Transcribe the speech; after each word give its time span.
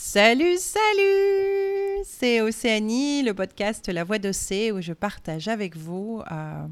Salut, 0.00 0.58
salut 0.58 2.04
C'est 2.04 2.40
Océanie, 2.40 3.24
le 3.24 3.34
podcast 3.34 3.88
La 3.88 4.04
Voix 4.04 4.20
d'Océ, 4.20 4.70
où 4.70 4.80
je 4.80 4.92
partage 4.92 5.48
avec 5.48 5.76
vous 5.76 6.22
euh, 6.30 6.66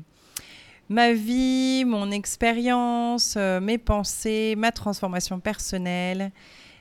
ma 0.88 1.12
vie, 1.12 1.84
mon 1.84 2.12
expérience, 2.12 3.34
euh, 3.36 3.60
mes 3.60 3.78
pensées, 3.78 4.54
ma 4.56 4.70
transformation 4.70 5.40
personnelle 5.40 6.30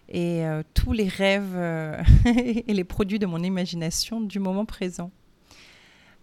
et 0.07 0.45
euh, 0.45 0.61
tous 0.75 0.93
les 0.93 1.07
rêves 1.07 1.57
et 2.25 2.71
les 2.71 2.83
produits 2.83 3.19
de 3.19 3.25
mon 3.25 3.41
imagination 3.41 4.21
du 4.21 4.37
moment 4.37 4.65
présent. 4.65 5.09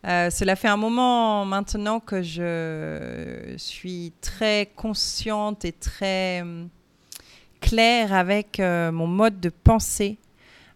cela 0.04 0.54
fait 0.54 0.68
un 0.68 0.77
moment 0.77 1.45
maintenant 1.45 1.98
que 1.98 2.23
je 2.23 3.54
suis 3.57 4.12
très 4.20 4.70
consciente 4.77 5.64
et 5.64 5.73
très 5.73 6.45
clair 7.63 8.13
avec 8.13 8.61
euh, 8.61 8.93
mon 8.93 9.07
mode 9.07 9.41
de 9.41 9.49
pensée, 9.49 10.19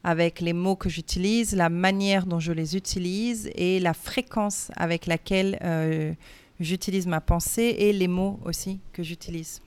avec 0.05 0.41
les 0.41 0.53
mots 0.53 0.77
que 0.77 0.89
j'utilise, 0.89 1.54
la 1.54 1.68
manière 1.68 2.25
dont 2.25 2.39
je 2.39 2.53
les 2.53 2.77
utilise 2.77 3.50
et 3.57 3.81
la 3.81 3.93
fréquence 3.93 4.71
avec 4.77 5.07
laquelle 5.07 5.58
euh, 5.63 6.14
j'utilise 6.61 7.07
ma 7.07 7.21
pensée 7.21 7.75
et 7.79 7.93
les 7.93 8.08
mots 8.08 8.39
aussi 8.44 8.79
que 8.93 9.03
j'utilise 9.03 9.61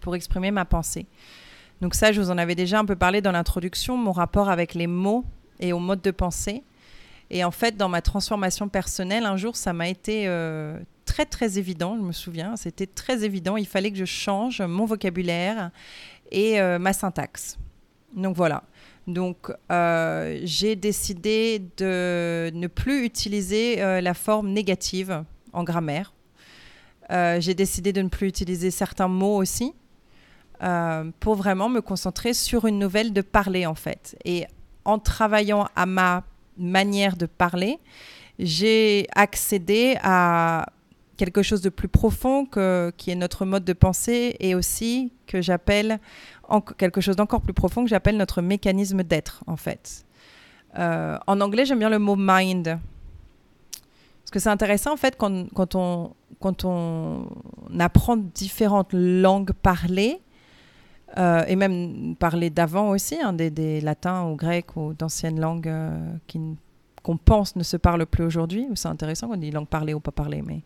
pour 0.00 0.14
exprimer 0.14 0.50
ma 0.50 0.66
pensée. 0.66 1.06
Donc 1.80 1.94
ça, 1.94 2.12
je 2.12 2.20
vous 2.20 2.30
en 2.30 2.38
avais 2.38 2.54
déjà 2.54 2.78
un 2.78 2.84
peu 2.84 2.96
parlé 2.96 3.20
dans 3.20 3.32
l'introduction, 3.32 3.96
mon 3.96 4.12
rapport 4.12 4.50
avec 4.50 4.74
les 4.74 4.86
mots 4.86 5.24
et 5.58 5.72
au 5.72 5.78
mode 5.78 6.02
de 6.02 6.10
pensée. 6.10 6.62
Et 7.30 7.42
en 7.42 7.50
fait, 7.50 7.76
dans 7.76 7.88
ma 7.88 8.02
transformation 8.02 8.68
personnelle, 8.68 9.24
un 9.24 9.36
jour, 9.36 9.56
ça 9.56 9.72
m'a 9.72 9.88
été 9.88 10.28
euh, 10.28 10.78
très 11.06 11.24
très 11.24 11.58
évident, 11.58 11.96
je 11.96 12.02
me 12.02 12.12
souviens, 12.12 12.56
c'était 12.56 12.86
très 12.86 13.24
évident, 13.24 13.56
il 13.56 13.66
fallait 13.66 13.90
que 13.90 13.96
je 13.96 14.04
change 14.04 14.60
mon 14.60 14.84
vocabulaire 14.84 15.70
et 16.30 16.60
euh, 16.60 16.78
ma 16.78 16.92
syntaxe. 16.92 17.58
Donc 18.14 18.36
voilà. 18.36 18.62
Donc 19.06 19.52
euh, 19.70 20.40
j'ai 20.42 20.74
décidé 20.74 21.62
de 21.76 22.50
ne 22.52 22.66
plus 22.66 23.04
utiliser 23.04 23.82
euh, 23.82 24.00
la 24.00 24.14
forme 24.14 24.48
négative 24.48 25.24
en 25.52 25.64
grammaire. 25.64 26.12
j'ai 27.10 27.54
décidé 27.54 27.92
de 27.92 28.02
ne 28.02 28.08
plus 28.08 28.26
utiliser 28.26 28.70
certains 28.70 29.08
mots 29.08 29.36
aussi 29.36 29.72
pour 31.20 31.34
vraiment 31.36 31.68
me 31.68 31.80
concentrer 31.80 32.34
sur 32.34 32.66
une 32.66 32.78
nouvelle 32.78 33.12
de 33.12 33.22
parler 33.22 33.64
en 33.64 33.76
fait. 33.76 34.16
Et 34.24 34.46
en 34.84 34.98
travaillant 34.98 35.68
à 35.76 35.86
ma 35.86 36.24
manière 36.58 37.16
de 37.16 37.26
parler, 37.26 37.78
j'ai 38.38 39.06
accédé 39.14 39.96
à 40.02 40.66
quelque 41.16 41.42
chose 41.42 41.60
de 41.60 41.68
plus 41.68 41.88
profond 41.88 42.46
que, 42.46 42.92
qui 42.96 43.10
est 43.10 43.14
notre 43.14 43.44
mode 43.44 43.64
de 43.64 43.72
pensée 43.72 44.36
et 44.40 44.54
aussi 44.54 45.12
que 45.26 45.40
j'appelle 45.40 45.98
quelque 46.78 47.00
chose 47.00 47.16
d'encore 47.16 47.40
plus 47.40 47.54
profond 47.54 47.84
que 47.84 47.90
j'appelle 47.90 48.16
notre 48.16 48.42
mécanisme 48.42 49.02
d'être 49.02 49.42
en 49.46 49.56
fait. 49.56 50.04
Euh, 50.78 51.18
en 51.26 51.40
anglais, 51.40 51.64
j'aime 51.64 51.78
bien 51.78 51.90
le 51.90 51.98
mot 51.98 52.16
mind. 52.16 52.78
Parce 54.22 54.30
que 54.32 54.38
c'est 54.38 54.50
intéressant 54.50 54.92
en 54.92 54.96
fait 54.96 55.16
quand, 55.16 55.46
quand, 55.54 55.74
on, 55.74 56.12
quand 56.40 56.64
on 56.64 57.28
apprend 57.78 58.16
différentes 58.16 58.92
langues 58.92 59.52
parlées, 59.52 60.20
euh, 61.18 61.44
et 61.46 61.56
même 61.56 62.16
parler 62.18 62.50
d'avant 62.50 62.90
aussi, 62.90 63.16
hein, 63.22 63.32
des, 63.32 63.50
des, 63.50 63.80
latins 63.80 64.26
ou 64.26 64.34
grecs 64.34 64.76
ou 64.76 64.92
d'anciennes 64.92 65.40
langues 65.40 65.68
euh, 65.68 66.16
qu'on 67.06 67.16
pense 67.16 67.54
ne 67.54 67.62
se 67.62 67.76
parlent 67.76 68.04
plus 68.04 68.24
aujourd'hui. 68.24 68.66
C'est 68.74 68.88
intéressant 68.88 69.28
qu'on 69.28 69.36
dit 69.36 69.52
langue 69.52 69.68
parlée 69.68 69.94
ou 69.94 70.00
pas 70.00 70.10
parlée, 70.10 70.42
mais 70.42 70.62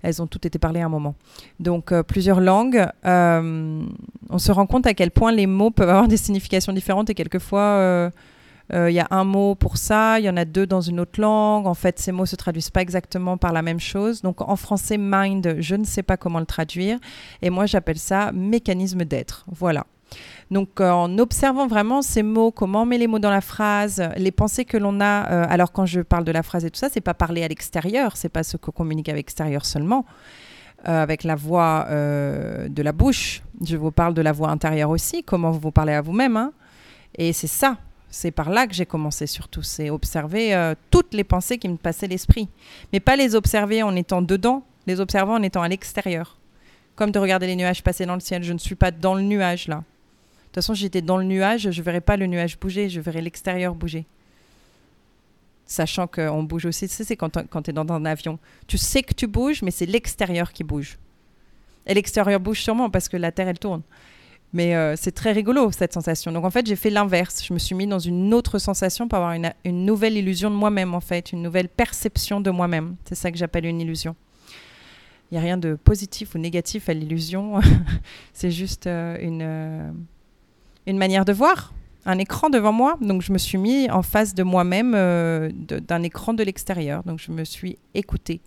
elles 0.00 0.22
ont 0.22 0.26
toutes 0.26 0.46
été 0.46 0.58
parlées 0.58 0.80
à 0.80 0.86
un 0.86 0.88
moment. 0.88 1.14
Donc 1.60 1.92
euh, 1.92 2.02
plusieurs 2.02 2.40
langues. 2.40 2.86
Euh, 3.04 3.82
on 4.30 4.38
se 4.38 4.50
rend 4.50 4.64
compte 4.64 4.86
à 4.86 4.94
quel 4.94 5.10
point 5.10 5.30
les 5.30 5.46
mots 5.46 5.70
peuvent 5.70 5.90
avoir 5.90 6.08
des 6.08 6.16
significations 6.16 6.72
différentes 6.72 7.10
et 7.10 7.14
quelquefois 7.14 7.60
euh, 7.60 8.10
il 8.72 8.94
y 8.94 9.00
a 9.00 9.08
un 9.10 9.24
mot 9.24 9.54
pour 9.54 9.76
ça, 9.76 10.18
il 10.18 10.24
y 10.24 10.30
en 10.30 10.38
a 10.38 10.46
deux 10.46 10.66
dans 10.66 10.80
une 10.80 11.00
autre 11.00 11.20
langue. 11.20 11.66
En 11.66 11.74
fait, 11.74 11.98
ces 11.98 12.12
mots 12.12 12.26
se 12.26 12.36
traduisent 12.36 12.70
pas 12.70 12.80
exactement 12.80 13.36
par 13.36 13.52
la 13.52 13.60
même 13.60 13.80
chose. 13.80 14.22
Donc 14.22 14.40
en 14.40 14.56
français, 14.56 14.96
mind, 14.98 15.56
je 15.60 15.74
ne 15.74 15.84
sais 15.84 16.02
pas 16.02 16.16
comment 16.16 16.40
le 16.40 16.46
traduire. 16.46 16.98
Et 17.42 17.50
moi, 17.50 17.66
j'appelle 17.66 17.98
ça 17.98 18.32
mécanisme 18.32 19.04
d'être. 19.04 19.44
Voilà. 19.48 19.84
Donc 20.50 20.80
euh, 20.80 20.90
en 20.90 21.18
observant 21.18 21.66
vraiment 21.66 22.00
ces 22.00 22.22
mots, 22.22 22.50
comment 22.50 22.82
on 22.82 22.86
met 22.86 22.98
les 22.98 23.06
mots 23.06 23.18
dans 23.18 23.30
la 23.30 23.40
phrase, 23.40 24.02
les 24.16 24.32
pensées 24.32 24.64
que 24.64 24.76
l'on 24.76 25.00
a. 25.00 25.30
Euh, 25.30 25.46
alors 25.48 25.72
quand 25.72 25.84
je 25.84 26.00
parle 26.00 26.24
de 26.24 26.32
la 26.32 26.42
phrase 26.42 26.64
et 26.64 26.70
tout 26.70 26.78
ça, 26.78 26.88
c'est 26.90 27.02
pas 27.02 27.14
parler 27.14 27.44
à 27.44 27.48
l'extérieur, 27.48 28.16
c'est 28.16 28.30
pas 28.30 28.42
ce 28.42 28.56
qu'on 28.56 28.70
communique 28.70 29.08
avec 29.08 29.26
l'extérieur 29.26 29.66
seulement. 29.66 30.06
Euh, 30.86 31.02
avec 31.02 31.24
la 31.24 31.34
voix 31.34 31.88
de 31.90 32.82
la 32.82 32.92
bouche. 32.92 33.42
Je 33.66 33.76
vous 33.76 33.90
parle 33.90 34.14
de 34.14 34.22
la 34.22 34.30
voix 34.30 34.50
intérieure 34.50 34.90
aussi, 34.90 35.24
comment 35.24 35.50
vous 35.50 35.58
vous 35.58 35.72
parlez 35.72 35.92
à 35.92 36.00
vous-même. 36.00 36.36
Hein. 36.36 36.52
Et 37.16 37.32
c'est 37.32 37.48
ça, 37.48 37.78
c'est 38.10 38.30
par 38.30 38.48
là 38.48 38.68
que 38.68 38.74
j'ai 38.74 38.86
commencé 38.86 39.26
surtout, 39.26 39.64
c'est 39.64 39.90
observer 39.90 40.74
toutes 40.92 41.14
les 41.14 41.24
pensées 41.24 41.58
qui 41.58 41.68
me 41.68 41.76
passaient 41.76 42.06
l'esprit. 42.06 42.48
Mais 42.92 43.00
pas 43.00 43.16
les 43.16 43.34
observer 43.34 43.82
en 43.82 43.96
étant 43.96 44.22
dedans, 44.22 44.62
les 44.86 45.00
observer 45.00 45.32
en 45.32 45.42
étant 45.42 45.62
à 45.62 45.68
l'extérieur. 45.68 46.38
Comme 46.94 47.10
de 47.10 47.18
regarder 47.18 47.48
les 47.48 47.56
nuages 47.56 47.82
passer 47.82 48.06
dans 48.06 48.14
le 48.14 48.20
ciel, 48.20 48.44
je 48.44 48.52
ne 48.52 48.58
suis 48.58 48.76
pas 48.76 48.92
dans 48.92 49.16
le 49.16 49.22
nuage 49.22 49.66
là. 49.66 49.82
De 50.58 50.60
toute 50.60 50.66
façon, 50.66 50.74
j'étais 50.74 51.02
dans 51.02 51.18
le 51.18 51.22
nuage, 51.22 51.70
je 51.70 51.78
ne 51.78 51.84
verrais 51.84 52.00
pas 52.00 52.16
le 52.16 52.26
nuage 52.26 52.58
bouger, 52.58 52.88
je 52.88 53.00
verrais 53.00 53.20
l'extérieur 53.20 53.76
bouger. 53.76 54.06
Sachant 55.66 56.08
qu'on 56.08 56.42
bouge 56.42 56.66
aussi, 56.66 56.88
c'est 56.88 57.14
quand, 57.14 57.30
tu 57.30 57.70
es 57.70 57.72
dans 57.72 57.86
un 57.92 58.04
avion. 58.04 58.40
Tu 58.66 58.76
sais 58.76 59.04
que 59.04 59.14
tu 59.14 59.28
bouges, 59.28 59.62
mais 59.62 59.70
c'est 59.70 59.86
l'extérieur 59.86 60.52
qui 60.52 60.64
bouge. 60.64 60.98
Et 61.86 61.94
l'extérieur 61.94 62.40
bouge 62.40 62.60
sûrement 62.60 62.90
parce 62.90 63.08
que 63.08 63.16
la 63.16 63.30
Terre, 63.30 63.46
elle 63.46 63.60
tourne. 63.60 63.82
Mais 64.52 64.74
euh, 64.74 64.96
c'est 64.96 65.12
très 65.12 65.30
rigolo, 65.30 65.70
cette 65.70 65.92
sensation. 65.92 66.32
Donc 66.32 66.44
en 66.44 66.50
fait, 66.50 66.66
j'ai 66.66 66.74
fait 66.74 66.90
l'inverse. 66.90 67.44
Je 67.46 67.54
me 67.54 67.60
suis 67.60 67.76
mis 67.76 67.86
dans 67.86 68.00
une 68.00 68.34
autre 68.34 68.58
sensation 68.58 69.06
pour 69.06 69.18
avoir 69.18 69.34
une, 69.34 69.52
une 69.64 69.86
nouvelle 69.86 70.16
illusion 70.16 70.50
de 70.50 70.56
moi-même, 70.56 70.92
en 70.92 71.00
fait, 71.00 71.30
une 71.30 71.42
nouvelle 71.42 71.68
perception 71.68 72.40
de 72.40 72.50
moi-même. 72.50 72.96
C'est 73.04 73.14
ça 73.14 73.30
que 73.30 73.38
j'appelle 73.38 73.66
une 73.66 73.80
illusion. 73.80 74.16
Il 75.30 75.34
n'y 75.34 75.38
a 75.38 75.42
rien 75.42 75.56
de 75.56 75.76
positif 75.76 76.34
ou 76.34 76.38
négatif 76.38 76.88
à 76.88 76.94
l'illusion. 76.94 77.60
c'est 78.32 78.50
juste 78.50 78.88
euh, 78.88 79.16
une... 79.20 79.42
Euh, 79.42 79.92
une 80.88 80.98
manière 80.98 81.24
de 81.24 81.32
voir, 81.32 81.74
un 82.06 82.18
écran 82.18 82.50
devant 82.50 82.72
moi. 82.72 82.96
Donc 83.00 83.22
je 83.22 83.32
me 83.32 83.38
suis 83.38 83.58
mis 83.58 83.90
en 83.90 84.02
face 84.02 84.34
de 84.34 84.42
moi-même 84.42 84.94
euh, 84.94 85.50
d'un 85.52 86.02
écran 86.02 86.34
de 86.34 86.42
l'extérieur. 86.42 87.04
Donc 87.04 87.20
je 87.20 87.30
me 87.30 87.44
suis 87.44 87.78
écoutée. 87.94 88.40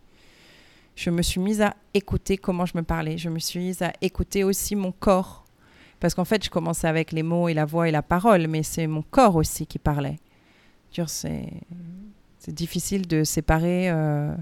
Je 0.96 1.10
me 1.10 1.22
suis 1.22 1.40
mise 1.40 1.62
à 1.62 1.76
écouter 1.94 2.38
comment 2.38 2.66
je 2.66 2.76
me 2.76 2.84
parlais. 2.84 3.18
Je 3.18 3.30
me 3.30 3.40
suis 3.40 3.60
mise 3.60 3.82
à 3.82 3.94
écouter 4.02 4.44
aussi 4.44 4.76
mon 4.76 4.92
corps. 4.92 5.46
Parce 6.00 6.16
qu'en 6.16 6.26
fait, 6.26 6.44
je 6.44 6.50
commençais 6.50 6.88
avec 6.88 7.12
les 7.12 7.22
mots 7.24 7.48
et 7.48 7.54
la 7.54 7.66
voix 7.66 7.88
et 7.88 7.92
la 7.92 8.02
parole, 8.02 8.48
mais 8.48 8.64
c'est 8.64 8.88
mon 8.88 9.04
corps 9.04 9.36
aussi 9.36 9.68
qui 9.68 9.78
parlait. 9.78 10.18
C'est 10.92 11.46
difficile 12.48 13.08
de 13.08 13.24
séparer 13.24 13.90
euh, 13.92 14.36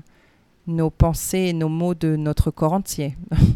nos 0.68 0.90
pensées 0.90 1.50
et 1.50 1.54
nos 1.54 1.68
mots 1.68 1.96
de 1.96 2.16
notre 2.16 2.50
corps 2.50 2.74
entier. 2.74 3.18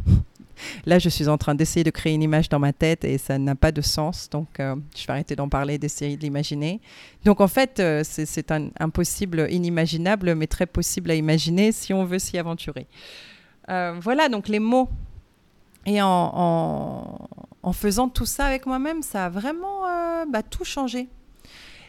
Là, 0.85 1.00
je 1.00 1.09
suis 1.09 1.28
en 1.28 1.38
train 1.38 1.56
d'essayer 1.56 1.84
de 1.84 1.90
créer 1.90 2.13
une 2.13 2.24
image 2.24 2.50
dans 2.50 2.59
ma 2.59 2.74
tête 2.74 3.03
et 3.03 3.18
ça 3.18 3.38
n'a 3.38 3.56
pas 3.56 3.72
de 3.72 3.81
sens. 3.81 4.29
Donc, 4.29 4.59
euh, 4.59 4.75
je 4.96 5.06
vais 5.06 5.12
arrêter 5.12 5.35
d'en 5.35 5.50
parler, 5.50 5.78
d'essayer 5.78 6.18
de 6.18 6.22
l'imaginer. 6.22 6.81
Donc, 7.25 7.41
en 7.41 7.47
fait, 7.47 7.79
euh, 7.79 8.01
c'est 8.03 8.51
un 8.51 8.69
impossible, 8.79 9.47
inimaginable, 9.50 10.35
mais 10.35 10.47
très 10.47 10.66
possible 10.66 11.12
à 11.12 11.16
imaginer 11.16 11.72
si 11.72 11.94
on 11.94 12.06
veut 12.06 12.19
s'y 12.19 12.38
aventurer. 12.38 12.88
Euh, 13.69 13.97
voilà, 14.00 14.29
donc 14.29 14.47
les 14.47 14.59
mots. 14.59 14.90
Et 15.85 16.01
en, 16.01 17.28
faisant 17.74 18.07
tout 18.07 18.25
ça 18.25 18.45
avec 18.45 18.66
moi-même, 18.66 19.03
ça 19.03 19.25
a 19.25 19.30
vraiment 19.30 19.81
bah, 20.30 20.41
tout 20.41 20.63
changé. 20.63 21.09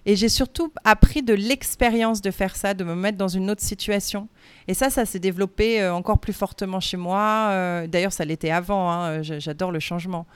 Et 0.07 0.17
j'ai 0.17 0.29
surtout 0.29 0.71
appris 0.85 1.23
de 1.23 1.33
l'expérience 1.33 2.21
de 2.21 2.31
faire 2.31 2.57
ça, 2.57 2.75
de 2.75 2.85
me 2.85 2.95
mettre 2.95 3.17
dans 3.17 3.29
une 3.29 3.51
autre 3.51 3.63
situation. 3.63 4.29
Et 4.69 4.75
ça, 4.75 4.91
ça 4.91 5.07
s'est 5.07 5.19
développé 5.19 5.81
euh, 5.81 5.95
encore 5.95 6.19
plus 6.19 6.35
fortement 6.35 6.79
chez 6.81 6.99
moi. 6.99 7.49
Euh, 7.51 7.87
d'ailleurs, 7.87 8.13
ça 8.13 8.25
l'était 8.25 8.51
avant. 8.51 8.93
Hein, 8.93 9.23
j'adore 9.23 9.73
le 9.73 9.81
changement. 9.81 10.27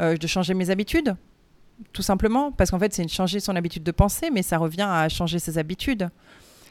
Euh, 0.00 0.16
de 0.16 0.26
changer 0.26 0.54
mes 0.54 0.70
habitudes, 0.70 1.14
tout 1.92 2.02
simplement. 2.02 2.50
Parce 2.50 2.72
qu'en 2.72 2.80
fait, 2.80 2.92
c'est 2.92 3.06
changer 3.06 3.38
son 3.38 3.54
habitude 3.54 3.84
de 3.84 3.92
penser, 3.92 4.30
mais 4.30 4.42
ça 4.42 4.58
revient 4.58 4.88
à 4.88 5.08
changer 5.08 5.38
ses 5.38 5.56
habitudes. 5.56 6.08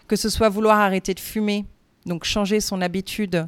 Que 0.08 0.18
ce 0.18 0.30
soit 0.30 0.50
vouloir 0.50 0.80
arrêter 0.80 1.14
de 1.14 1.22
fumer, 1.22 1.66
donc 2.06 2.26
changer 2.26 2.60
son 2.60 2.82
habitude 2.82 3.48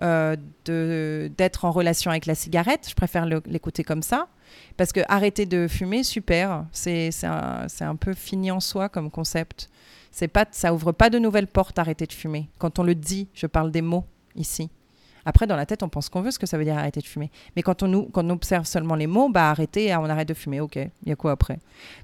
d'être 0.00 1.64
en 1.64 1.70
relation 1.70 2.10
avec 2.10 2.24
la 2.24 2.34
cigarette. 2.34 2.86
Je 2.88 2.94
préfère 2.94 3.26
l'écouter 3.26 3.84
comme 3.84 4.00
ça. 4.00 4.28
Parce 4.76 4.92
que 4.92 5.00
arrêter 5.08 5.46
de 5.46 5.66
fumer, 5.68 6.02
super, 6.02 6.66
c'est 6.72 7.10
un, 7.24 7.66
un, 7.80 7.96
peu 7.96 8.14
fini 8.14 8.50
en 8.50 8.60
soi 8.60 8.88
comme 8.88 9.10
concept. 9.10 9.68
C'est 10.10 10.28
pas, 10.28 10.46
ça 10.50 10.72
ouvre 10.72 10.92
pas 10.92 11.10
de 11.10 11.18
nouvelles 11.18 11.46
portes 11.46 11.78
arrêter 11.78 12.06
de 12.06 12.12
fumer. 12.12 12.48
Quand 12.58 12.78
on 12.78 12.82
le 12.82 12.94
dit, 12.94 13.28
je 13.34 13.46
parle 13.46 13.70
des 13.70 13.82
mots 13.82 14.04
ici. 14.36 14.70
Après, 15.24 15.46
dans 15.46 15.56
la 15.56 15.66
tête, 15.66 15.82
on 15.82 15.90
pense 15.90 16.08
qu'on 16.08 16.22
veut 16.22 16.30
ce 16.30 16.38
que 16.38 16.46
ça 16.46 16.56
veut 16.56 16.64
dire 16.64 16.78
arrêter 16.78 17.00
de 17.00 17.06
fumer. 17.06 17.30
Mais 17.54 17.62
quand 17.62 17.82
on, 17.82 18.30
observe 18.30 18.64
seulement 18.64 18.94
les 18.94 19.06
mots, 19.06 19.28
bah 19.28 19.50
arrêter, 19.50 19.94
on 19.94 20.04
arrête 20.04 20.28
de 20.28 20.32
fumer. 20.34 20.60
Ok, 20.60 20.76
il 20.76 21.08
y 21.08 21.12
a 21.12 21.16
quoi 21.16 21.32
après? 21.32 21.58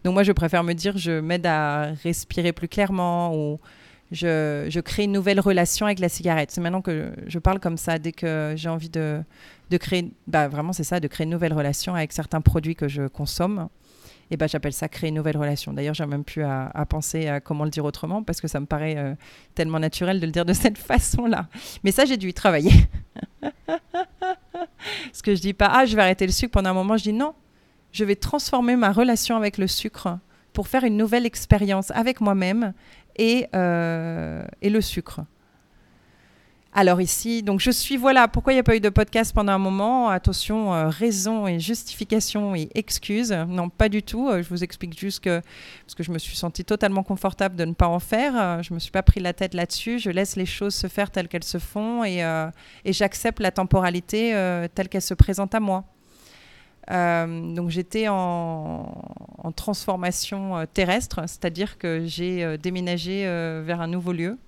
Donc 0.04 0.12
moi, 0.12 0.24
je 0.24 0.32
préfère 0.32 0.62
me 0.62 0.74
dire, 0.74 0.98
je 0.98 1.20
m'aide 1.20 1.46
à 1.46 1.92
respirer 2.02 2.52
plus 2.52 2.68
clairement 2.68 3.34
ou 3.34 3.60
je, 4.14 4.80
crée 4.80 5.04
une 5.04 5.12
nouvelle 5.12 5.40
relation 5.40 5.86
avec 5.86 5.98
la 5.98 6.08
cigarette. 6.08 6.50
C'est 6.50 6.60
maintenant 6.60 6.82
que 6.82 7.12
je 7.26 7.38
parle 7.38 7.60
comme 7.60 7.76
ça, 7.76 7.98
dès 7.98 8.12
que 8.12 8.54
j'ai 8.56 8.68
envie 8.68 8.88
de, 8.88 9.22
créer, 9.78 10.12
bah 10.26 10.48
vraiment 10.48 10.72
c'est 10.72 10.84
ça, 10.84 11.00
de 11.00 11.08
créer 11.08 11.24
une 11.24 11.30
nouvelle 11.30 11.52
relation 11.52 11.94
avec 11.94 12.12
certains 12.12 12.40
produits 12.40 12.76
que 12.76 12.88
je 12.88 13.08
consomme. 13.08 13.68
Et 14.30 14.36
ben, 14.36 14.48
j'appelle 14.48 14.72
ça 14.72 14.88
créer 14.88 15.10
une 15.10 15.16
nouvelle 15.16 15.36
relation. 15.36 15.72
D'ailleurs, 15.72 15.94
j'ai 15.94 16.06
même 16.06 16.24
pu 16.24 16.42
à, 16.42 16.70
penser 16.88 17.28
à 17.28 17.40
comment 17.40 17.64
le 17.64 17.70
dire 17.70 17.84
autrement 17.84 18.22
parce 18.22 18.40
que 18.40 18.48
ça 18.48 18.58
me 18.58 18.66
paraît 18.66 18.96
euh, 18.96 19.14
tellement 19.54 19.78
naturel 19.78 20.18
de 20.18 20.26
le 20.26 20.32
dire 20.32 20.46
de 20.46 20.52
cette 20.54 20.78
façon-là. 20.78 21.48
Mais 21.82 21.92
ça, 21.92 22.04
j'ai 22.04 22.16
dû 22.16 22.28
y 22.28 22.34
travailler. 22.34 22.72
Parce 23.66 25.22
que 25.22 25.34
je 25.34 25.40
dis 25.40 25.52
pas, 25.52 25.70
ah, 25.72 25.86
je 25.86 25.94
vais 25.96 26.02
arrêter 26.02 26.26
le 26.26 26.32
sucre 26.32 26.52
pendant 26.52 26.70
un 26.70 26.74
moment. 26.74 26.96
Je 26.96 27.04
dis 27.04 27.12
non, 27.12 27.34
je 27.92 28.04
vais 28.04 28.16
transformer 28.16 28.76
ma 28.76 28.92
relation 28.92 29.36
avec 29.36 29.58
le 29.58 29.66
sucre 29.66 30.18
pour 30.54 30.68
faire 30.68 30.84
une 30.84 30.96
nouvelle 30.96 31.26
expérience 31.26 31.90
avec 31.90 32.20
moi-même 32.20 32.72
et, 33.16 33.46
euh, 33.54 34.44
et 34.62 34.70
le 34.70 34.80
sucre. 34.80 35.20
Alors 36.76 37.00
ici, 37.00 37.44
donc 37.44 37.60
je 37.60 37.70
suis, 37.70 37.96
voilà, 37.96 38.26
pourquoi 38.26 38.52
il 38.52 38.56
n'y 38.56 38.60
a 38.60 38.64
pas 38.64 38.74
eu 38.74 38.80
de 38.80 38.88
podcast 38.88 39.32
pendant 39.32 39.52
un 39.52 39.58
moment 39.58 40.08
Attention, 40.08 40.74
euh, 40.74 40.88
raison 40.88 41.46
et 41.46 41.60
justification 41.60 42.56
et 42.56 42.68
excuse. 42.74 43.30
Non, 43.30 43.68
pas 43.68 43.88
du 43.88 44.02
tout. 44.02 44.28
Euh, 44.28 44.42
je 44.42 44.48
vous 44.48 44.64
explique 44.64 44.98
juste 44.98 45.20
que, 45.20 45.40
parce 45.86 45.94
que 45.94 46.02
je 46.02 46.10
me 46.10 46.18
suis 46.18 46.34
sentie 46.34 46.64
totalement 46.64 47.04
confortable 47.04 47.54
de 47.54 47.64
ne 47.64 47.74
pas 47.74 47.86
en 47.86 48.00
faire. 48.00 48.60
Je 48.64 48.72
ne 48.72 48.74
me 48.74 48.80
suis 48.80 48.90
pas 48.90 49.04
pris 49.04 49.20
la 49.20 49.32
tête 49.32 49.54
là-dessus. 49.54 50.00
Je 50.00 50.10
laisse 50.10 50.34
les 50.34 50.46
choses 50.46 50.74
se 50.74 50.88
faire 50.88 51.12
telles 51.12 51.28
qu'elles 51.28 51.44
se 51.44 51.58
font 51.58 52.02
et, 52.02 52.24
et 52.84 52.92
j'accepte 52.92 53.38
la 53.38 53.52
temporalité 53.52 54.32
telle 54.74 54.88
qu'elle 54.88 55.00
se 55.00 55.14
présente 55.14 55.54
à 55.54 55.60
moi. 55.60 55.84
Donc 56.88 57.70
j'étais 57.70 58.06
en, 58.08 58.84
transformation 59.56 60.66
terrestre, 60.72 61.20
c'est-à-dire 61.26 61.78
que 61.78 62.04
j'ai 62.06 62.58
déménagé 62.58 63.24
vers 63.64 63.80
un 63.80 63.86
nouveau 63.86 64.12
lieu. 64.12 64.38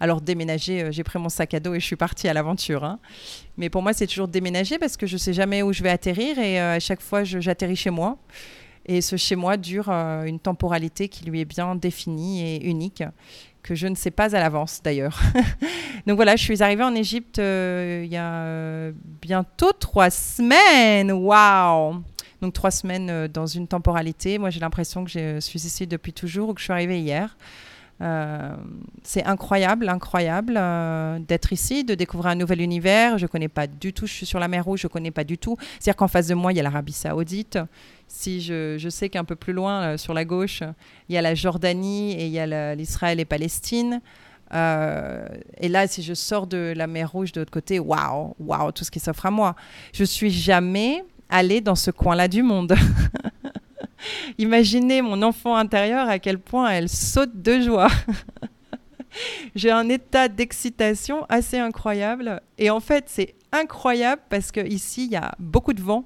Alors 0.00 0.20
déménager, 0.20 0.82
euh, 0.82 0.92
j'ai 0.92 1.04
pris 1.04 1.18
mon 1.18 1.28
sac 1.28 1.54
à 1.54 1.60
dos 1.60 1.74
et 1.74 1.80
je 1.80 1.84
suis 1.84 1.96
partie 1.96 2.28
à 2.28 2.34
l'aventure. 2.34 2.84
Hein. 2.84 2.98
Mais 3.56 3.70
pour 3.70 3.82
moi, 3.82 3.92
c'est 3.92 4.06
toujours 4.06 4.28
déménager 4.28 4.78
parce 4.78 4.96
que 4.96 5.06
je 5.06 5.14
ne 5.14 5.18
sais 5.18 5.32
jamais 5.32 5.62
où 5.62 5.72
je 5.72 5.82
vais 5.82 5.90
atterrir 5.90 6.38
et 6.38 6.60
euh, 6.60 6.76
à 6.76 6.80
chaque 6.80 7.00
fois, 7.00 7.24
j'atterris 7.24 7.76
chez 7.76 7.90
moi. 7.90 8.18
Et 8.86 9.00
ce 9.00 9.16
chez 9.16 9.36
moi 9.36 9.56
dure 9.56 9.88
euh, 9.88 10.24
une 10.24 10.38
temporalité 10.38 11.08
qui 11.08 11.24
lui 11.24 11.40
est 11.40 11.44
bien 11.44 11.74
définie 11.74 12.42
et 12.42 12.66
unique, 12.66 13.02
que 13.62 13.74
je 13.74 13.86
ne 13.86 13.94
sais 13.94 14.10
pas 14.10 14.34
à 14.34 14.40
l'avance 14.40 14.80
d'ailleurs. 14.82 15.20
Donc 16.06 16.16
voilà, 16.16 16.36
je 16.36 16.42
suis 16.42 16.62
arrivée 16.62 16.84
en 16.84 16.94
Égypte 16.94 17.38
il 17.38 18.06
y 18.06 18.16
a 18.16 18.90
bientôt 19.20 19.72
trois 19.72 20.10
semaines. 20.10 21.10
Waouh 21.10 22.02
Donc 22.40 22.52
trois 22.52 22.70
semaines 22.70 23.26
dans 23.26 23.46
une 23.46 23.66
temporalité. 23.66 24.38
Moi, 24.38 24.50
j'ai 24.50 24.60
l'impression 24.60 25.04
que 25.04 25.10
je 25.10 25.40
suis 25.40 25.66
ici 25.66 25.88
depuis 25.88 26.12
toujours 26.12 26.50
ou 26.50 26.54
que 26.54 26.60
je 26.60 26.64
suis 26.64 26.72
arrivée 26.72 27.00
hier. 27.00 27.36
Euh, 28.02 28.54
c'est 29.02 29.24
incroyable, 29.24 29.88
incroyable 29.88 30.56
euh, 30.58 31.18
d'être 31.18 31.52
ici, 31.52 31.82
de 31.82 31.94
découvrir 31.94 32.30
un 32.30 32.34
nouvel 32.34 32.60
univers. 32.60 33.18
Je 33.18 33.26
connais 33.26 33.48
pas 33.48 33.66
du 33.66 33.92
tout, 33.92 34.06
je 34.06 34.12
suis 34.12 34.26
sur 34.26 34.38
la 34.38 34.48
mer 34.48 34.64
Rouge, 34.64 34.80
je 34.82 34.88
connais 34.88 35.10
pas 35.10 35.24
du 35.24 35.38
tout. 35.38 35.56
C'est-à-dire 35.78 35.96
qu'en 35.96 36.08
face 36.08 36.26
de 36.26 36.34
moi, 36.34 36.52
il 36.52 36.56
y 36.56 36.60
a 36.60 36.62
l'Arabie 36.62 36.92
Saoudite. 36.92 37.58
Si 38.08 38.40
je, 38.40 38.76
je 38.78 38.88
sais 38.88 39.08
qu'un 39.08 39.24
peu 39.24 39.36
plus 39.36 39.52
loin, 39.52 39.82
euh, 39.82 39.96
sur 39.96 40.14
la 40.14 40.24
gauche, 40.24 40.62
il 41.08 41.14
y 41.14 41.18
a 41.18 41.22
la 41.22 41.34
Jordanie 41.34 42.12
et 42.12 42.26
il 42.26 42.32
y 42.32 42.38
a 42.38 42.74
l'Israël 42.74 43.18
et 43.18 43.24
Palestine. 43.24 44.00
et 44.52 45.68
là, 45.68 45.86
si 45.88 46.02
je 46.02 46.14
sors 46.14 46.46
de 46.46 46.74
la 46.76 46.86
mer 46.86 47.10
Rouge 47.10 47.32
de 47.32 47.40
l'autre 47.40 47.50
côté, 47.50 47.78
waouh, 47.78 48.34
waouh, 48.38 48.72
tout 48.72 48.84
ce 48.84 48.90
qui 48.90 49.00
s'offre 49.00 49.26
à 49.26 49.30
moi. 49.30 49.56
Je 49.92 50.04
suis 50.04 50.30
jamais 50.30 51.02
allée 51.28 51.60
dans 51.60 51.74
ce 51.74 51.90
coin-là 51.90 52.28
du 52.28 52.42
monde. 52.42 52.74
Imaginez 54.38 55.02
mon 55.02 55.22
enfant 55.22 55.56
intérieur 55.56 56.08
à 56.08 56.18
quel 56.18 56.38
point 56.38 56.70
elle 56.70 56.88
saute 56.88 57.42
de 57.42 57.60
joie. 57.60 57.88
J'ai 59.54 59.70
un 59.70 59.88
état 59.88 60.28
d'excitation 60.28 61.24
assez 61.28 61.58
incroyable. 61.58 62.40
Et 62.58 62.70
en 62.70 62.80
fait, 62.80 63.04
c'est 63.06 63.34
incroyable 63.52 64.22
parce 64.28 64.52
qu'ici, 64.52 65.06
il 65.06 65.12
y 65.12 65.16
a 65.16 65.34
beaucoup 65.38 65.72
de 65.72 65.82
vent. 65.82 66.04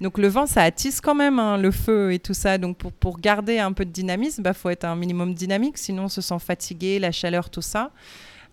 Donc 0.00 0.16
le 0.18 0.28
vent, 0.28 0.46
ça 0.46 0.62
attise 0.62 1.00
quand 1.00 1.14
même 1.14 1.40
hein, 1.40 1.58
le 1.58 1.72
feu 1.72 2.12
et 2.12 2.20
tout 2.20 2.34
ça. 2.34 2.58
Donc 2.58 2.76
pour, 2.76 2.92
pour 2.92 3.18
garder 3.18 3.58
un 3.58 3.72
peu 3.72 3.84
de 3.84 3.90
dynamisme, 3.90 4.42
il 4.42 4.44
bah, 4.44 4.52
faut 4.52 4.70
être 4.70 4.84
un 4.84 4.94
minimum 4.94 5.34
dynamique, 5.34 5.76
sinon 5.76 6.04
on 6.04 6.08
se 6.08 6.20
sent 6.20 6.38
fatigué, 6.38 6.98
la 7.00 7.10
chaleur, 7.10 7.50
tout 7.50 7.62
ça. 7.62 7.90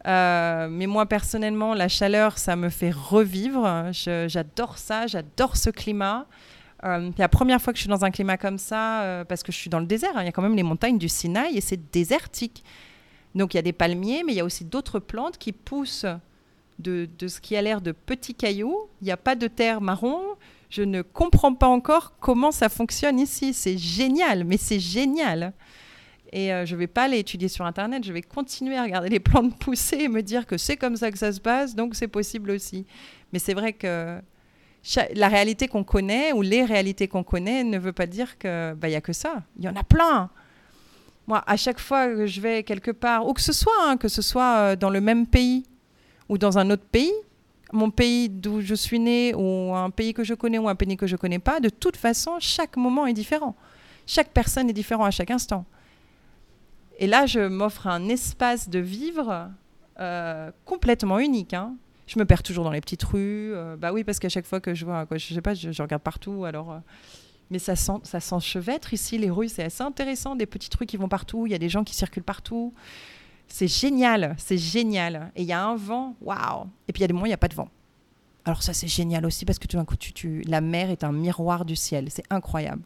Euh, 0.07 0.67
mais 0.69 0.87
moi 0.87 1.05
personnellement, 1.05 1.73
la 1.73 1.87
chaleur, 1.87 2.37
ça 2.37 2.55
me 2.55 2.69
fait 2.69 2.91
revivre. 2.91 3.89
J'adore 3.91 4.77
ça, 4.77 5.05
j'adore 5.05 5.55
ce 5.55 5.69
climat. 5.69 6.25
Euh, 6.85 7.11
la 7.17 7.29
première 7.29 7.61
fois 7.61 7.73
que 7.73 7.77
je 7.77 7.83
suis 7.83 7.89
dans 7.89 8.05
un 8.05 8.11
climat 8.11 8.37
comme 8.37 8.57
ça, 8.57 9.01
euh, 9.01 9.25
parce 9.25 9.41
que 9.43 9.51
je 9.51 9.57
suis 9.57 9.69
dans 9.69 9.79
le 9.79 9.85
désert, 9.85 10.11
hein, 10.15 10.21
il 10.21 10.25
y 10.25 10.29
a 10.29 10.31
quand 10.31 10.41
même 10.41 10.55
les 10.55 10.63
montagnes 10.63 10.97
du 10.97 11.09
Sinaï 11.09 11.57
et 11.57 11.61
c'est 11.61 11.91
désertique. 11.91 12.63
Donc 13.33 13.53
il 13.53 13.57
y 13.57 13.59
a 13.59 13.63
des 13.63 13.73
palmiers, 13.73 14.23
mais 14.23 14.33
il 14.33 14.35
y 14.35 14.39
a 14.39 14.45
aussi 14.45 14.65
d'autres 14.65 14.99
plantes 14.99 15.37
qui 15.37 15.51
poussent 15.51 16.05
de, 16.79 17.07
ce 17.27 17.41
qui 17.41 17.55
a 17.55 17.61
l'air 17.61 17.81
de 17.81 17.91
petits 17.91 18.35
cailloux. 18.35 18.87
Il 19.01 19.05
n'y 19.05 19.11
a 19.11 19.17
pas 19.17 19.35
de 19.35 19.47
terre 19.47 19.81
marron. 19.81 20.21
Je 20.69 20.83
ne 20.83 21.01
comprends 21.01 21.53
pas 21.53 21.67
encore 21.67 22.13
comment 22.19 22.51
ça 22.51 22.69
fonctionne 22.69 23.19
ici. 23.19 23.53
C'est 23.53 23.77
génial, 23.77 24.43
mais 24.43 24.57
c'est 24.57 24.79
génial. 24.79 25.53
Et 26.31 26.53
euh, 26.53 26.65
je 26.65 26.75
ne 26.75 26.79
vais 26.79 26.87
pas 26.87 27.03
aller 27.03 27.19
étudier 27.19 27.47
sur 27.47 27.65
Internet, 27.65 28.03
je 28.03 28.11
vais 28.11 28.21
continuer 28.21 28.77
à 28.77 28.83
regarder 28.83 29.09
les 29.09 29.19
plantes 29.19 29.57
pousser 29.59 29.97
et 30.01 30.07
me 30.07 30.21
dire 30.21 30.45
que 30.45 30.57
c'est 30.57 30.75
comme 30.75 30.97
ça 30.97 31.11
que 31.11 31.17
ça 31.17 31.31
se 31.31 31.39
passe, 31.39 31.75
donc 31.75 31.95
c'est 31.95 32.07
possible 32.07 32.51
aussi. 32.51 32.85
Mais 33.31 33.39
c'est 33.39 33.53
vrai 33.53 33.73
que 33.73 34.19
la 35.15 35.27
réalité 35.27 35.67
qu'on 35.67 35.83
connaît 35.83 36.31
ou 36.33 36.41
les 36.41 36.63
réalités 36.63 37.07
qu'on 37.07 37.23
connaît 37.23 37.63
ne 37.63 37.77
veut 37.77 37.93
pas 37.93 38.05
dire 38.05 38.37
qu'il 38.37 38.75
bah, 38.77 38.89
y 38.89 38.95
a 38.95 39.01
que 39.01 39.13
ça. 39.13 39.43
Il 39.57 39.65
y 39.65 39.69
en 39.69 39.75
a 39.75 39.83
plein. 39.83 40.29
Moi, 41.27 41.43
à 41.47 41.57
chaque 41.57 41.79
fois 41.79 42.07
que 42.07 42.27
je 42.27 42.39
vais 42.39 42.63
quelque 42.63 42.91
part, 42.91 43.27
ou 43.27 43.33
que 43.33 43.41
ce 43.41 43.53
soit, 43.53 43.73
hein, 43.83 43.97
que 43.97 44.07
ce 44.07 44.21
soit 44.21 44.57
euh, 44.57 44.75
dans 44.75 44.91
le 44.91 45.01
même 45.01 45.25
pays 45.25 45.65
ou 46.29 46.37
dans 46.37 46.57
un 46.57 46.69
autre 46.69 46.85
pays, 46.91 47.13
mon 47.71 47.89
pays 47.89 48.29
d'où 48.29 48.61
je 48.61 48.75
suis 48.75 48.99
né 48.99 49.33
ou 49.33 49.73
un 49.73 49.89
pays 49.89 50.13
que 50.13 50.23
je 50.23 50.35
connais 50.35 50.59
ou 50.59 50.69
un 50.69 50.75
pays 50.75 50.95
que 50.97 51.07
je 51.07 51.15
ne 51.15 51.17
connais 51.17 51.39
pas, 51.39 51.59
de 51.59 51.69
toute 51.69 51.97
façon, 51.97 52.37
chaque 52.39 52.77
moment 52.77 53.07
est 53.07 53.13
différent. 53.13 53.55
Chaque 54.05 54.29
personne 54.29 54.69
est 54.69 54.73
différente 54.73 55.07
à 55.07 55.11
chaque 55.11 55.31
instant. 55.31 55.65
Et 56.99 57.07
là, 57.07 57.25
je 57.25 57.39
m'offre 57.39 57.87
un 57.87 58.07
espace 58.07 58.69
de 58.69 58.79
vivre 58.79 59.49
euh, 59.99 60.51
complètement 60.63 61.17
unique. 61.17 61.55
Hein 61.55 61.75
je 62.07 62.19
me 62.19 62.25
perds 62.25 62.43
toujours 62.43 62.63
dans 62.63 62.71
les 62.71 62.81
petites 62.81 63.03
rues. 63.03 63.53
Euh, 63.53 63.75
bah 63.77 63.91
oui, 63.91 64.03
parce 64.03 64.19
qu'à 64.19 64.29
chaque 64.29 64.45
fois 64.45 64.59
que 64.59 64.73
je 64.73 64.85
vois, 64.85 65.05
quoi, 65.05 65.17
je 65.17 65.33
sais 65.33 65.41
pas, 65.41 65.53
je, 65.53 65.81
regarde 65.81 66.03
partout. 66.03 66.45
Alors, 66.45 66.71
euh, 66.71 66.79
mais 67.49 67.59
ça 67.59 67.75
sent, 67.75 67.99
ça 68.03 68.19
s'enchevêtre 68.19 68.93
ici. 68.93 69.17
Les 69.17 69.29
rues, 69.29 69.49
c'est 69.49 69.63
assez 69.63 69.83
intéressant. 69.83 70.35
Des 70.35 70.45
petites 70.45 70.75
rues 70.75 70.85
qui 70.85 70.97
vont 70.97 71.07
partout. 71.07 71.47
Il 71.47 71.51
y 71.51 71.55
a 71.55 71.59
des 71.59 71.69
gens 71.69 71.83
qui 71.83 71.95
circulent 71.95 72.23
partout. 72.23 72.73
C'est 73.47 73.67
génial, 73.67 74.35
c'est 74.37 74.57
génial. 74.57 75.31
Et 75.35 75.43
il 75.43 75.47
y 75.47 75.53
a 75.53 75.63
un 75.63 75.75
vent, 75.75 76.15
waouh. 76.21 76.67
Et 76.87 76.93
puis 76.93 77.01
il 77.01 77.01
y 77.01 77.05
a 77.05 77.07
des 77.07 77.13
moments, 77.13 77.25
il 77.25 77.29
n'y 77.29 77.33
a 77.33 77.37
pas 77.37 77.47
de 77.47 77.55
vent. 77.55 77.69
Alors 78.43 78.61
ça, 78.61 78.73
c'est 78.73 78.87
génial 78.87 79.25
aussi 79.25 79.45
parce 79.45 79.59
que 79.59 79.67
tout 79.67 79.77
d'un 79.77 79.85
coup, 79.85 79.95
la 80.45 80.61
mer 80.61 80.89
est 80.89 81.03
un 81.03 81.11
miroir 81.11 81.65
du 81.65 81.75
ciel. 81.75 82.07
C'est 82.09 82.25
incroyable. 82.29 82.83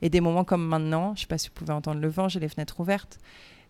Et 0.00 0.10
des 0.10 0.20
moments 0.20 0.44
comme 0.44 0.64
maintenant, 0.64 1.14
je 1.14 1.20
ne 1.20 1.22
sais 1.22 1.26
pas 1.26 1.38
si 1.38 1.48
vous 1.48 1.54
pouvez 1.54 1.72
entendre 1.72 2.00
le 2.00 2.08
vent, 2.08 2.28
j'ai 2.28 2.40
les 2.40 2.48
fenêtres 2.48 2.80
ouvertes, 2.80 3.18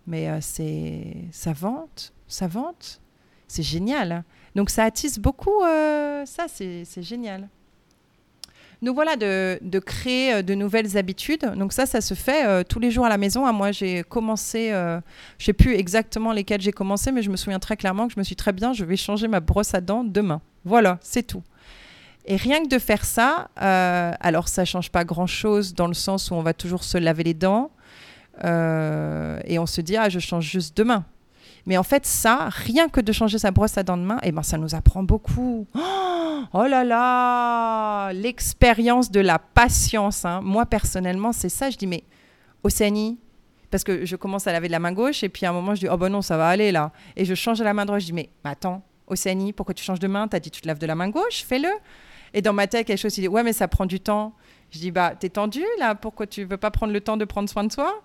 mais 0.06 0.28
euh, 0.28 0.38
c'est 0.40 1.16
ça 1.32 1.52
vente, 1.52 2.12
ça 2.26 2.46
vente. 2.46 3.00
C'est 3.48 3.62
génial. 3.62 4.24
Donc 4.58 4.70
ça 4.70 4.82
attise 4.82 5.20
beaucoup, 5.20 5.62
euh, 5.62 6.26
ça 6.26 6.46
c'est 6.48 6.84
génial. 7.00 7.48
Donc 8.82 8.96
voilà, 8.96 9.14
de, 9.14 9.78
créer 9.78 10.34
euh, 10.34 10.42
de 10.42 10.52
nouvelles 10.56 10.98
habitudes. 10.98 11.52
Donc 11.54 11.72
ça, 11.72 11.86
ça 11.86 12.00
se 12.00 12.14
fait 12.14 12.44
euh, 12.44 12.64
tous 12.68 12.80
les 12.80 12.90
jours 12.90 13.04
à 13.04 13.08
la 13.08 13.18
maison. 13.18 13.46
Ah, 13.46 13.52
moi, 13.52 13.70
j'ai 13.70 14.02
commencé, 14.02 14.70
je 14.70 14.96
ne 14.96 15.44
sais 15.44 15.52
plus 15.52 15.74
exactement 15.76 16.32
lesquels 16.32 16.60
j'ai 16.60 16.72
commencé, 16.72 17.12
mais 17.12 17.22
je 17.22 17.30
me 17.30 17.36
souviens 17.36 17.60
très 17.60 17.76
clairement 17.76 18.08
que 18.08 18.14
je 18.14 18.18
me 18.18 18.24
suis 18.24 18.34
très 18.34 18.52
bien, 18.52 18.72
je 18.72 18.84
vais 18.84 18.96
changer 18.96 19.28
ma 19.28 19.38
brosse 19.38 19.74
à 19.74 19.80
dents 19.80 20.02
demain. 20.02 20.40
Voilà, 20.64 20.98
c'est 21.02 21.22
tout. 21.22 21.44
Et 22.24 22.34
rien 22.34 22.60
que 22.60 22.68
de 22.68 22.80
faire 22.80 23.04
ça, 23.04 23.50
alors 23.54 24.48
ça 24.48 24.64
change 24.64 24.90
pas 24.90 25.04
grand-chose 25.04 25.72
dans 25.72 25.86
le 25.86 25.94
sens 25.94 26.32
où 26.32 26.34
on 26.34 26.42
va 26.42 26.52
toujours 26.52 26.82
se 26.82 26.98
laver 26.98 27.22
les 27.22 27.34
dents 27.34 27.70
et 28.42 29.58
on 29.60 29.66
se 29.66 29.80
dit, 29.82 29.96
ah, 29.96 30.08
je 30.08 30.18
change 30.18 30.46
juste 30.46 30.76
demain. 30.76 31.04
Mais 31.68 31.76
en 31.76 31.82
fait, 31.82 32.06
ça, 32.06 32.48
rien 32.50 32.88
que 32.88 32.98
de 32.98 33.12
changer 33.12 33.38
sa 33.38 33.50
brosse 33.50 33.76
à 33.76 33.82
dents 33.82 33.98
de 33.98 34.02
main, 34.02 34.18
eh 34.22 34.32
ben, 34.32 34.42
ça 34.42 34.56
nous 34.56 34.74
apprend 34.74 35.04
beaucoup. 35.04 35.66
Oh, 36.52 36.62
là 36.62 36.84
là, 36.84 38.12
l'expérience 38.12 39.10
de 39.10 39.18
la 39.18 39.40
patience. 39.40 40.24
Hein. 40.24 40.40
Moi, 40.40 40.64
personnellement, 40.66 41.32
c'est 41.32 41.48
ça. 41.48 41.68
Je 41.68 41.76
dis, 41.76 41.88
mais 41.88 42.04
Océanie, 42.62 43.18
parce 43.72 43.82
que 43.82 44.06
je 44.06 44.14
commence 44.14 44.46
à 44.46 44.52
laver 44.52 44.68
de 44.68 44.72
la 44.72 44.78
main 44.78 44.92
gauche, 44.92 45.24
et 45.24 45.28
puis 45.28 45.44
à 45.44 45.50
un 45.50 45.52
moment, 45.52 45.74
je 45.74 45.80
dis, 45.80 45.88
oh 45.90 45.96
ben 45.96 46.08
non, 46.08 46.22
ça 46.22 46.36
va 46.36 46.48
aller 46.48 46.70
là. 46.70 46.92
Et 47.16 47.24
je 47.24 47.34
change 47.34 47.58
de 47.58 47.64
la 47.64 47.74
main 47.74 47.84
droite. 47.84 48.02
Je 48.02 48.06
dis, 48.06 48.12
mais, 48.12 48.30
attends, 48.44 48.82
Océanie, 49.08 49.52
pourquoi 49.52 49.74
tu 49.74 49.82
changes 49.82 49.98
de 49.98 50.06
main? 50.06 50.28
T'as 50.28 50.38
dit, 50.38 50.50
tu 50.50 50.60
te 50.60 50.68
laves 50.68 50.78
de 50.78 50.86
la 50.86 50.94
main 50.94 51.10
gauche, 51.10 51.44
fais-le. 51.44 51.68
Et 52.34 52.42
dans 52.42 52.52
ma 52.52 52.66
tête, 52.66 52.86
quelque 52.86 52.98
chose, 52.98 53.16
il 53.18 53.22
dit, 53.22 53.28
ouais, 53.28 53.42
mais 53.42 53.52
ça 53.52 53.68
prend 53.68 53.86
du 53.86 54.00
temps. 54.00 54.34
Je 54.70 54.78
dis, 54.78 54.90
bah, 54.90 55.14
t'es 55.18 55.30
tendu 55.30 55.64
là, 55.78 55.94
pourquoi 55.94 56.26
tu 56.26 56.44
veux 56.44 56.58
pas 56.58 56.70
prendre 56.70 56.92
le 56.92 57.00
temps 57.00 57.16
de 57.16 57.24
prendre 57.24 57.48
soin 57.48 57.64
de 57.64 57.72
toi? 57.72 58.02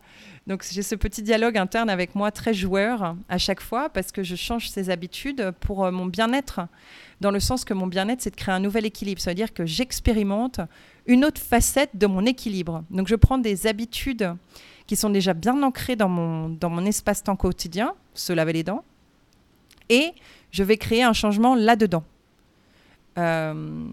Donc 0.47 0.65
j'ai 0.69 0.81
ce 0.81 0.95
petit 0.95 1.21
dialogue 1.21 1.57
interne 1.57 1.89
avec 1.89 2.15
moi, 2.15 2.31
très 2.31 2.53
joueur 2.53 3.15
à 3.27 3.37
chaque 3.37 3.61
fois, 3.61 3.89
parce 3.89 4.13
que 4.13 4.23
je 4.23 4.35
change 4.35 4.69
ses 4.69 4.89
habitudes 4.89 5.51
pour 5.59 5.83
euh, 5.83 5.91
mon 5.91 6.05
bien-être, 6.05 6.61
dans 7.19 7.31
le 7.31 7.41
sens 7.41 7.65
que 7.65 7.73
mon 7.73 7.87
bien-être, 7.87 8.21
c'est 8.21 8.29
de 8.29 8.35
créer 8.37 8.55
un 8.55 8.61
nouvel 8.61 8.85
équilibre. 8.85 9.19
C'est-à-dire 9.19 9.53
que 9.53 9.65
j'expérimente 9.65 10.61
une 11.05 11.25
autre 11.25 11.41
facette 11.41 11.97
de 11.97 12.07
mon 12.07 12.25
équilibre. 12.25 12.85
Donc 12.91 13.09
je 13.09 13.15
prends 13.15 13.37
des 13.37 13.67
habitudes 13.67 14.33
qui 14.87 14.95
sont 14.95 15.09
déjà 15.09 15.33
bien 15.33 15.61
ancrées 15.63 15.97
dans 15.97 16.09
mon, 16.09 16.47
dans 16.47 16.69
mon 16.69 16.85
espace-temps 16.85 17.35
quotidien, 17.35 17.93
se 18.13 18.31
laver 18.31 18.53
les 18.53 18.63
dents, 18.63 18.85
et 19.89 20.11
je 20.51 20.63
vais 20.63 20.77
créer 20.77 21.03
un 21.03 21.13
changement 21.13 21.55
là-dedans. 21.55 22.03
Euh, 23.17 23.85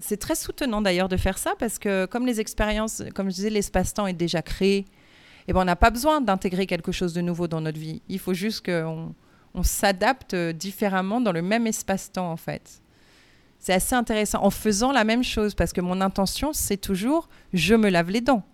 c'est 0.00 0.18
très 0.18 0.34
soutenant 0.34 0.80
d'ailleurs 0.80 1.08
de 1.08 1.16
faire 1.16 1.38
ça 1.38 1.54
parce 1.58 1.78
que 1.78 2.06
comme 2.06 2.26
les 2.26 2.40
expériences, 2.40 3.02
comme 3.14 3.28
je 3.30 3.34
disais, 3.34 3.50
l'espace-temps 3.50 4.06
est 4.06 4.12
déjà 4.12 4.42
créé, 4.42 4.84
eh 5.48 5.52
ben 5.52 5.60
on 5.60 5.64
n'a 5.64 5.76
pas 5.76 5.90
besoin 5.90 6.20
d'intégrer 6.20 6.66
quelque 6.66 6.92
chose 6.92 7.12
de 7.12 7.20
nouveau 7.20 7.48
dans 7.48 7.60
notre 7.60 7.78
vie. 7.78 8.02
Il 8.08 8.18
faut 8.18 8.34
juste 8.34 8.64
qu'on 8.64 9.14
on, 9.54 9.62
s'adapte 9.62 10.34
différemment 10.34 11.20
dans 11.20 11.32
le 11.32 11.42
même 11.42 11.66
espace-temps 11.66 12.30
en 12.30 12.36
fait. 12.36 12.80
C'est 13.58 13.72
assez 13.72 13.94
intéressant 13.94 14.42
en 14.42 14.50
faisant 14.50 14.92
la 14.92 15.04
même 15.04 15.24
chose 15.24 15.54
parce 15.54 15.72
que 15.72 15.80
mon 15.80 16.00
intention 16.00 16.52
c'est 16.52 16.76
toujours 16.76 17.28
je 17.52 17.74
me 17.74 17.90
lave 17.90 18.10
les 18.10 18.20
dents 18.20 18.44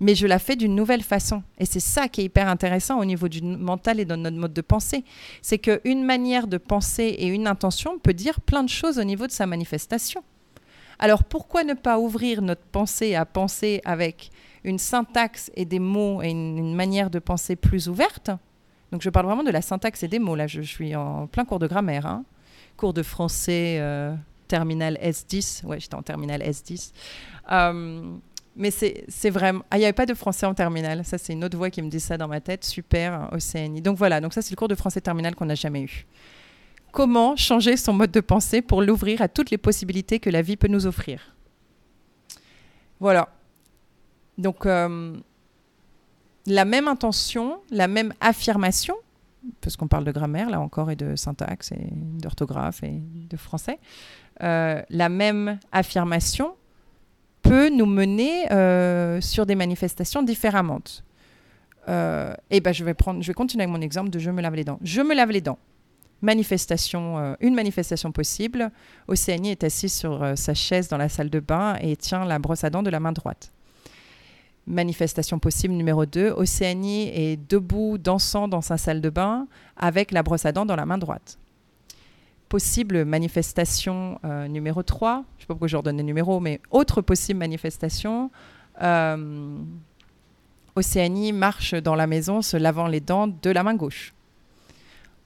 mais 0.00 0.14
je 0.14 0.26
la 0.26 0.38
fais 0.38 0.56
d'une 0.56 0.74
nouvelle 0.74 1.02
façon. 1.02 1.42
Et 1.58 1.66
c'est 1.66 1.80
ça 1.80 2.08
qui 2.08 2.20
est 2.20 2.24
hyper 2.24 2.48
intéressant 2.48 2.98
au 3.00 3.04
niveau 3.04 3.28
du 3.28 3.42
mental 3.42 4.00
et 4.00 4.04
dans 4.04 4.16
notre 4.16 4.36
mode 4.36 4.52
de 4.52 4.60
pensée. 4.60 5.04
C'est 5.42 5.58
qu'une 5.58 6.04
manière 6.04 6.46
de 6.46 6.58
penser 6.58 7.02
et 7.02 7.26
une 7.26 7.46
intention 7.46 7.98
peut 7.98 8.14
dire 8.14 8.40
plein 8.40 8.62
de 8.62 8.68
choses 8.68 8.98
au 8.98 9.04
niveau 9.04 9.26
de 9.26 9.32
sa 9.32 9.46
manifestation. 9.46 10.22
Alors 10.98 11.24
pourquoi 11.24 11.64
ne 11.64 11.74
pas 11.74 11.98
ouvrir 11.98 12.42
notre 12.42 12.64
pensée 12.64 13.14
à 13.14 13.24
penser 13.24 13.80
avec 13.84 14.30
une 14.64 14.78
syntaxe 14.78 15.50
et 15.54 15.64
des 15.64 15.78
mots 15.78 16.22
et 16.22 16.30
une, 16.30 16.74
manière 16.74 17.10
de 17.10 17.18
penser 17.18 17.56
plus 17.56 17.88
ouverte? 17.88 18.30
Donc 18.90 19.02
je 19.02 19.10
parle 19.10 19.26
vraiment 19.26 19.44
de 19.44 19.50
la 19.50 19.62
syntaxe 19.62 20.02
et 20.02 20.08
des 20.08 20.18
mots. 20.18 20.34
Là, 20.34 20.46
je, 20.46 20.60
suis 20.62 20.96
en 20.96 21.26
plein 21.26 21.44
cours 21.44 21.58
de 21.58 21.66
grammaire. 21.66 22.06
Hein. 22.06 22.24
Cours 22.76 22.94
de 22.94 23.02
français, 23.02 23.78
euh, 23.80 24.14
terminal 24.48 24.98
S10. 25.00 25.64
Ouais, 25.66 25.78
j'étais 25.78 25.94
en 25.94 26.02
terminal 26.02 26.40
S10. 26.40 26.92
Mais 28.58 28.72
c'est 28.72 29.30
vraiment. 29.30 29.62
Ah, 29.70 29.76
il 29.76 29.80
n'y 29.80 29.84
avait 29.84 29.92
pas 29.92 30.04
de 30.04 30.14
français 30.14 30.44
en 30.44 30.52
terminale. 30.52 31.04
Ça, 31.04 31.16
c'est 31.16 31.32
une 31.32 31.44
autre 31.44 31.56
voix 31.56 31.70
qui 31.70 31.80
me 31.80 31.88
dit 31.88 32.00
ça 32.00 32.18
dans 32.18 32.26
ma 32.26 32.40
tête. 32.40 32.64
Super, 32.64 33.28
Océanie. 33.32 33.80
Donc 33.80 33.96
voilà, 33.96 34.20
donc 34.20 34.34
ça, 34.34 34.42
c'est 34.42 34.50
le 34.50 34.56
cours 34.56 34.66
de 34.66 34.74
français 34.74 35.00
terminal 35.00 35.36
qu'on 35.36 35.46
n'a 35.46 35.54
jamais 35.54 35.82
eu. 35.82 36.06
Comment 36.90 37.36
changer 37.36 37.76
son 37.76 37.92
mode 37.92 38.10
de 38.10 38.20
pensée 38.20 38.60
pour 38.60 38.82
l'ouvrir 38.82 39.22
à 39.22 39.28
toutes 39.28 39.50
les 39.50 39.58
possibilités 39.58 40.18
que 40.18 40.28
la 40.28 40.42
vie 40.42 40.56
peut 40.56 40.66
nous 40.66 40.86
offrir? 40.86 41.36
Voilà. 42.98 43.28
Donc, 44.38 44.66
euh, 44.66 45.16
la 46.46 46.64
même 46.64 46.88
intention, 46.88 47.60
la 47.70 47.86
même 47.86 48.12
affirmation, 48.20 48.96
parce 49.60 49.76
qu'on 49.76 49.86
parle 49.86 50.04
de 50.04 50.12
grammaire, 50.12 50.50
là 50.50 50.60
encore, 50.60 50.90
et 50.90 50.96
de 50.96 51.14
syntaxe, 51.14 51.70
et 51.70 51.88
d'orthographe, 51.92 52.82
et 52.82 53.00
de 53.30 53.36
français, 53.36 53.78
euh, 54.42 54.82
la 54.90 55.08
même 55.08 55.60
affirmation 55.70 56.54
peut 57.48 57.70
nous 57.70 57.86
mener 57.86 58.50
euh, 58.52 59.20
sur 59.20 59.46
des 59.46 59.54
manifestations 59.54 60.22
différemment. 60.22 60.80
Euh, 61.88 62.34
ben 62.50 62.72
je 62.72 62.84
vais 62.84 62.94
prendre, 62.94 63.22
je 63.22 63.26
vais 63.26 63.34
continuer 63.34 63.64
avec 63.64 63.74
mon 63.74 63.80
exemple 63.80 64.10
de 64.10 64.18
je 64.18 64.30
me 64.30 64.42
lave 64.42 64.54
les 64.54 64.64
dents. 64.64 64.78
Je 64.82 65.00
me 65.00 65.14
lave 65.14 65.30
les 65.30 65.40
dents. 65.40 65.58
Manifestation, 66.20 67.18
euh, 67.18 67.34
une 67.40 67.54
manifestation 67.54 68.12
possible. 68.12 68.70
Océanie 69.06 69.50
est 69.50 69.64
assise 69.64 69.92
sur 69.92 70.32
sa 70.36 70.54
chaise 70.54 70.88
dans 70.88 70.98
la 70.98 71.08
salle 71.08 71.30
de 71.30 71.40
bain 71.40 71.76
et 71.80 71.96
tient 71.96 72.24
la 72.24 72.38
brosse 72.38 72.64
à 72.64 72.70
dents 72.70 72.82
de 72.82 72.90
la 72.90 73.00
main 73.00 73.12
droite. 73.12 73.52
Manifestation 74.66 75.38
possible 75.38 75.72
numéro 75.74 76.04
2. 76.04 76.32
Océanie 76.36 77.08
est 77.08 77.36
debout, 77.48 77.96
dansant 77.96 78.48
dans 78.48 78.60
sa 78.60 78.76
salle 78.76 79.00
de 79.00 79.08
bain 79.08 79.46
avec 79.76 80.12
la 80.12 80.22
brosse 80.22 80.44
à 80.44 80.52
dents 80.52 80.66
dans 80.66 80.76
la 80.76 80.84
main 80.84 80.98
droite 80.98 81.38
possible 82.48 83.04
manifestation 83.04 84.18
euh, 84.24 84.48
numéro 84.48 84.82
3, 84.82 85.12
je 85.12 85.18
ne 85.18 85.40
sais 85.40 85.46
pas 85.46 85.54
pourquoi 85.54 85.68
je 85.68 85.76
leur 85.76 85.82
donne 85.82 85.98
les 85.98 86.02
numéros, 86.02 86.40
mais 86.40 86.60
autre 86.70 87.02
possible 87.02 87.38
manifestation, 87.38 88.30
euh, 88.82 89.58
Océanie 90.74 91.32
marche 91.32 91.74
dans 91.74 91.94
la 91.94 92.06
maison 92.06 92.42
se 92.42 92.56
lavant 92.56 92.86
les 92.86 93.00
dents 93.00 93.26
de 93.26 93.50
la 93.50 93.62
main 93.62 93.74
gauche. 93.74 94.14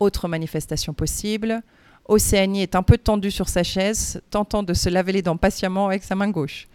Autre 0.00 0.26
manifestation 0.26 0.95
possible, 0.95 1.62
Océanie 2.07 2.62
est 2.62 2.75
un 2.75 2.83
peu 2.83 2.99
tendue 2.99 3.31
sur 3.31 3.49
sa 3.49 3.62
chaise, 3.62 4.21
tentant 4.31 4.62
de 4.62 4.75
se 4.75 4.88
laver 4.88 5.12
les 5.12 5.23
dents 5.23 5.37
patiemment 5.37 5.87
avec 5.87 6.02
sa 6.02 6.14
main 6.14 6.29
gauche. 6.31 6.69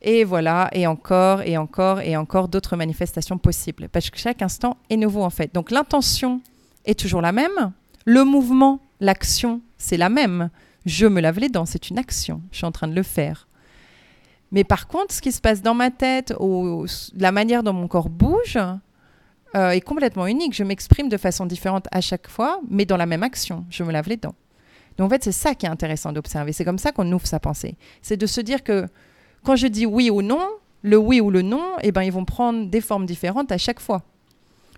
Et 0.00 0.24
voilà, 0.24 0.68
et 0.72 0.86
encore, 0.86 1.42
et 1.42 1.56
encore, 1.56 2.00
et 2.00 2.16
encore 2.16 2.48
d'autres 2.48 2.76
manifestations 2.76 3.38
possibles. 3.38 3.88
Parce 3.88 4.10
que 4.10 4.18
chaque 4.18 4.42
instant 4.42 4.76
est 4.90 4.96
nouveau 4.96 5.22
en 5.22 5.30
fait. 5.30 5.54
Donc 5.54 5.70
l'intention 5.70 6.40
est 6.84 6.98
toujours 6.98 7.22
la 7.22 7.32
même, 7.32 7.72
le 8.04 8.24
mouvement 8.24 8.80
l'action, 9.04 9.60
c'est 9.78 9.96
la 9.96 10.08
même. 10.08 10.50
Je 10.86 11.06
me 11.06 11.20
lave 11.20 11.38
les 11.38 11.48
dents, 11.48 11.66
c'est 11.66 11.90
une 11.90 11.98
action. 11.98 12.42
Je 12.50 12.58
suis 12.58 12.66
en 12.66 12.72
train 12.72 12.88
de 12.88 12.94
le 12.94 13.02
faire. 13.02 13.48
Mais 14.52 14.64
par 14.64 14.86
contre, 14.86 15.14
ce 15.14 15.20
qui 15.20 15.32
se 15.32 15.40
passe 15.40 15.62
dans 15.62 15.74
ma 15.74 15.90
tête, 15.90 16.34
ou 16.38 16.86
la 17.16 17.32
manière 17.32 17.62
dont 17.62 17.72
mon 17.72 17.88
corps 17.88 18.08
bouge, 18.08 18.58
euh, 19.56 19.70
est 19.70 19.80
complètement 19.80 20.26
unique. 20.26 20.54
Je 20.54 20.64
m'exprime 20.64 21.08
de 21.08 21.16
façon 21.16 21.46
différente 21.46 21.86
à 21.92 22.00
chaque 22.00 22.28
fois, 22.28 22.60
mais 22.68 22.84
dans 22.84 22.96
la 22.96 23.06
même 23.06 23.22
action. 23.22 23.64
Je 23.70 23.84
me 23.84 23.92
lave 23.92 24.08
les 24.08 24.16
dents. 24.16 24.34
Donc 24.96 25.06
en 25.06 25.08
fait, 25.10 25.24
c'est 25.24 25.32
ça 25.32 25.54
qui 25.54 25.66
est 25.66 25.68
intéressant 25.68 26.12
d'observer. 26.12 26.52
C'est 26.52 26.64
comme 26.64 26.78
ça 26.78 26.92
qu'on 26.92 27.10
ouvre 27.12 27.26
sa 27.26 27.40
pensée. 27.40 27.76
C'est 28.02 28.16
de 28.16 28.26
se 28.26 28.40
dire 28.40 28.62
que 28.62 28.86
quand 29.44 29.56
je 29.56 29.66
dis 29.66 29.86
oui 29.86 30.10
ou 30.10 30.22
non, 30.22 30.46
le 30.82 30.96
oui 30.96 31.20
ou 31.20 31.30
le 31.30 31.42
non, 31.42 31.64
eh 31.82 31.92
ben, 31.92 32.02
ils 32.02 32.12
vont 32.12 32.24
prendre 32.24 32.66
des 32.66 32.80
formes 32.80 33.06
différentes 33.06 33.52
à 33.52 33.58
chaque 33.58 33.80
fois. 33.80 34.02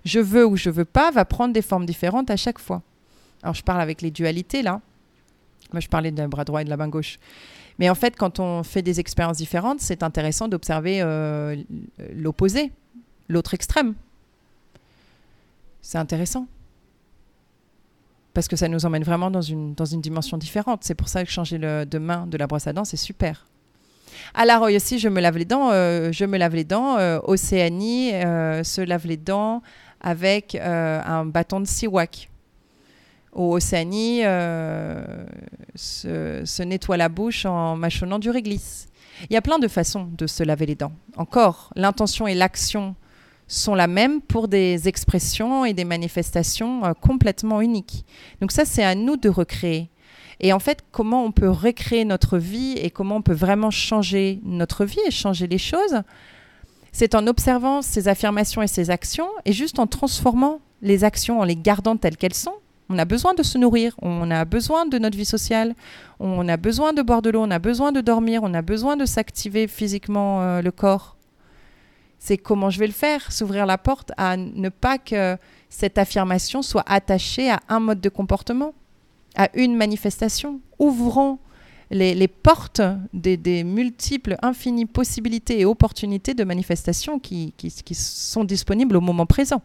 Je 0.04 0.21
veux 0.21 0.47
ou 0.47 0.56
je 0.56 0.71
veux 0.71 0.85
pas 0.85 1.11
va 1.11 1.25
prendre 1.25 1.52
des 1.52 1.62
formes 1.62 1.85
différentes 1.87 2.30
à 2.30 2.37
chaque 2.37 2.59
fois. 2.59 2.83
Alors, 3.42 3.54
je 3.54 3.62
parle 3.62 3.80
avec 3.80 4.02
les 4.02 4.10
dualités, 4.10 4.62
là. 4.62 4.80
Moi, 5.72 5.80
je 5.80 5.88
parlais 5.88 6.10
d'un 6.10 6.28
bras 6.28 6.44
droit 6.44 6.62
et 6.62 6.64
de 6.64 6.70
la 6.70 6.76
main 6.76 6.88
gauche. 6.88 7.18
Mais 7.78 7.90
en 7.90 7.94
fait, 7.94 8.16
quand 8.16 8.40
on 8.40 8.62
fait 8.62 8.82
des 8.82 9.00
expériences 9.00 9.36
différentes, 9.36 9.80
c'est 9.80 10.02
intéressant 10.02 10.48
d'observer 10.48 11.02
euh, 11.02 11.56
l'opposé, 12.14 12.72
l'autre 13.28 13.54
extrême. 13.54 13.94
C'est 15.82 15.98
intéressant. 15.98 16.46
Parce 18.32 18.48
que 18.48 18.56
ça 18.56 18.68
nous 18.68 18.84
emmène 18.86 19.02
vraiment 19.02 19.30
dans 19.30 19.42
une, 19.42 19.74
dans 19.74 19.84
une 19.84 20.00
dimension 20.00 20.38
différente. 20.38 20.84
C'est 20.84 20.94
pour 20.94 21.08
ça 21.08 21.24
que 21.24 21.30
changer 21.30 21.58
le, 21.58 21.84
de 21.84 21.98
main 21.98 22.26
de 22.26 22.36
la 22.36 22.46
brosse 22.46 22.66
à 22.66 22.72
dents, 22.72 22.84
c'est 22.84 22.96
super. 22.96 23.46
À 24.34 24.44
la 24.44 24.58
Roy 24.58 24.76
aussi, 24.76 24.98
je 24.98 25.08
me 25.08 25.20
lave 25.20 25.36
les 25.36 25.44
dents. 25.44 25.70
Euh, 25.70 26.10
je 26.12 26.24
me 26.24 26.38
lave 26.38 26.54
les 26.54 26.64
dents. 26.64 26.96
Euh, 26.98 27.18
Océanie 27.24 28.10
se 28.10 28.80
lave 28.80 29.06
les 29.06 29.16
dents 29.16 29.62
avec 30.00 30.54
un 30.54 31.24
bâton 31.24 31.60
de 31.60 31.66
siwak 31.66 32.30
au 33.36 33.58
euh, 33.58 35.26
se, 35.74 36.62
nettoie 36.62 36.96
la 36.96 37.08
bouche 37.10 37.44
en 37.44 37.76
mâchonnant 37.76 38.18
du 38.18 38.30
réglisse. 38.30 38.88
Il 39.28 39.34
y 39.34 39.36
a 39.36 39.42
plein 39.42 39.58
de 39.58 39.68
façons 39.68 40.08
de 40.16 40.26
se 40.26 40.42
laver 40.42 40.66
les 40.66 40.74
dents. 40.74 40.92
Encore, 41.16 41.70
l'intention 41.76 42.26
et 42.26 42.34
l'action 42.34 42.96
sont 43.46 43.74
la 43.74 43.86
même 43.86 44.22
pour 44.22 44.48
des 44.48 44.88
expressions 44.88 45.64
et 45.64 45.74
des 45.74 45.84
manifestations 45.84 46.84
euh, 46.84 46.92
complètement 46.94 47.60
uniques. 47.60 48.06
Donc 48.40 48.52
ça, 48.52 48.64
c'est 48.64 48.82
à 48.82 48.94
nous 48.94 49.16
de 49.16 49.28
recréer. 49.28 49.90
Et 50.40 50.52
en 50.52 50.58
fait, 50.58 50.82
comment 50.90 51.24
on 51.24 51.30
peut 51.30 51.50
recréer 51.50 52.04
notre 52.04 52.38
vie 52.38 52.72
et 52.78 52.90
comment 52.90 53.16
on 53.16 53.22
peut 53.22 53.34
vraiment 53.34 53.70
changer 53.70 54.40
notre 54.44 54.84
vie 54.84 55.00
et 55.06 55.10
changer 55.10 55.46
les 55.46 55.58
choses, 55.58 56.02
c'est 56.90 57.14
en 57.14 57.26
observant 57.26 57.82
ces 57.82 58.08
affirmations 58.08 58.62
et 58.62 58.66
ces 58.66 58.88
actions 58.90 59.28
et 59.44 59.52
juste 59.52 59.78
en 59.78 59.86
transformant 59.86 60.60
les 60.82 61.04
actions, 61.04 61.40
en 61.40 61.44
les 61.44 61.56
gardant 61.56 61.96
telles 61.96 62.16
qu'elles 62.16 62.34
sont 62.34 62.54
on 62.88 62.98
a 62.98 63.04
besoin 63.04 63.34
de 63.34 63.42
se 63.42 63.58
nourrir, 63.58 63.96
on 64.00 64.30
a 64.30 64.44
besoin 64.44 64.86
de 64.86 64.98
notre 64.98 65.16
vie 65.16 65.24
sociale, 65.24 65.74
on 66.20 66.48
a 66.48 66.56
besoin 66.56 66.92
de 66.92 67.02
boire 67.02 67.22
de 67.22 67.30
l'eau, 67.30 67.42
on 67.42 67.50
a 67.50 67.58
besoin 67.58 67.92
de 67.92 68.00
dormir, 68.00 68.42
on 68.42 68.54
a 68.54 68.62
besoin 68.62 68.96
de 68.96 69.04
s'activer 69.04 69.66
physiquement 69.66 70.42
euh, 70.42 70.62
le 70.62 70.70
corps. 70.70 71.16
C'est 72.18 72.38
comment 72.38 72.70
je 72.70 72.78
vais 72.78 72.86
le 72.86 72.92
faire, 72.92 73.30
s'ouvrir 73.32 73.66
la 73.66 73.78
porte 73.78 74.12
à 74.16 74.36
ne 74.36 74.68
pas 74.68 74.98
que 74.98 75.36
cette 75.68 75.98
affirmation 75.98 76.62
soit 76.62 76.84
attachée 76.86 77.50
à 77.50 77.60
un 77.68 77.80
mode 77.80 78.00
de 78.00 78.08
comportement, 78.08 78.72
à 79.36 79.48
une 79.54 79.76
manifestation. 79.76 80.60
Ouvrons 80.78 81.38
les, 81.90 82.28
portes 82.28 82.80
des, 83.12 83.64
multiples, 83.64 84.36
infinies 84.42 84.86
possibilités 84.86 85.60
et 85.60 85.64
opportunités 85.64 86.34
de 86.34 86.42
manifestation 86.42 87.18
qui 87.18 87.52
sont 87.94 88.44
disponibles 88.44 88.96
au 88.96 89.00
moment 89.00 89.26
présent. 89.26 89.62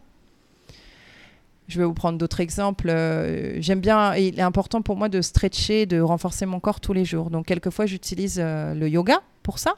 Je 1.68 1.78
vais 1.78 1.84
vous 1.84 1.94
prendre 1.94 2.18
d'autres 2.18 2.40
exemples. 2.40 2.88
Euh, 2.90 3.60
j'aime 3.60 3.80
bien, 3.80 4.14
il 4.16 4.38
est 4.38 4.42
important 4.42 4.82
pour 4.82 4.96
moi 4.96 5.08
de 5.08 5.20
stretcher, 5.20 5.86
de 5.86 6.00
renforcer 6.00 6.44
mon 6.44 6.60
corps 6.60 6.80
tous 6.80 6.92
les 6.92 7.04
jours. 7.04 7.30
Donc, 7.30 7.46
quelquefois, 7.46 7.86
j'utilise 7.86 8.38
euh, 8.38 8.74
le 8.74 8.88
yoga 8.88 9.22
pour 9.42 9.58
ça. 9.58 9.76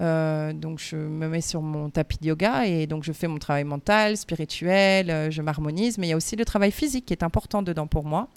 Euh, 0.00 0.52
donc, 0.52 0.78
je 0.78 0.96
me 0.96 1.28
mets 1.28 1.40
sur 1.40 1.60
mon 1.60 1.90
tapis 1.90 2.18
de 2.18 2.26
yoga 2.26 2.66
et 2.66 2.86
donc 2.86 3.04
je 3.04 3.12
fais 3.12 3.26
mon 3.26 3.38
travail 3.38 3.64
mental, 3.64 4.16
spirituel, 4.16 5.30
je 5.30 5.42
m'harmonise. 5.42 5.98
Mais 5.98 6.06
il 6.06 6.10
y 6.10 6.14
a 6.14 6.16
aussi 6.16 6.36
le 6.36 6.44
travail 6.44 6.70
physique 6.70 7.06
qui 7.06 7.12
est 7.12 7.22
important 7.22 7.62
dedans 7.62 7.86
pour 7.86 8.04
moi. 8.04 8.28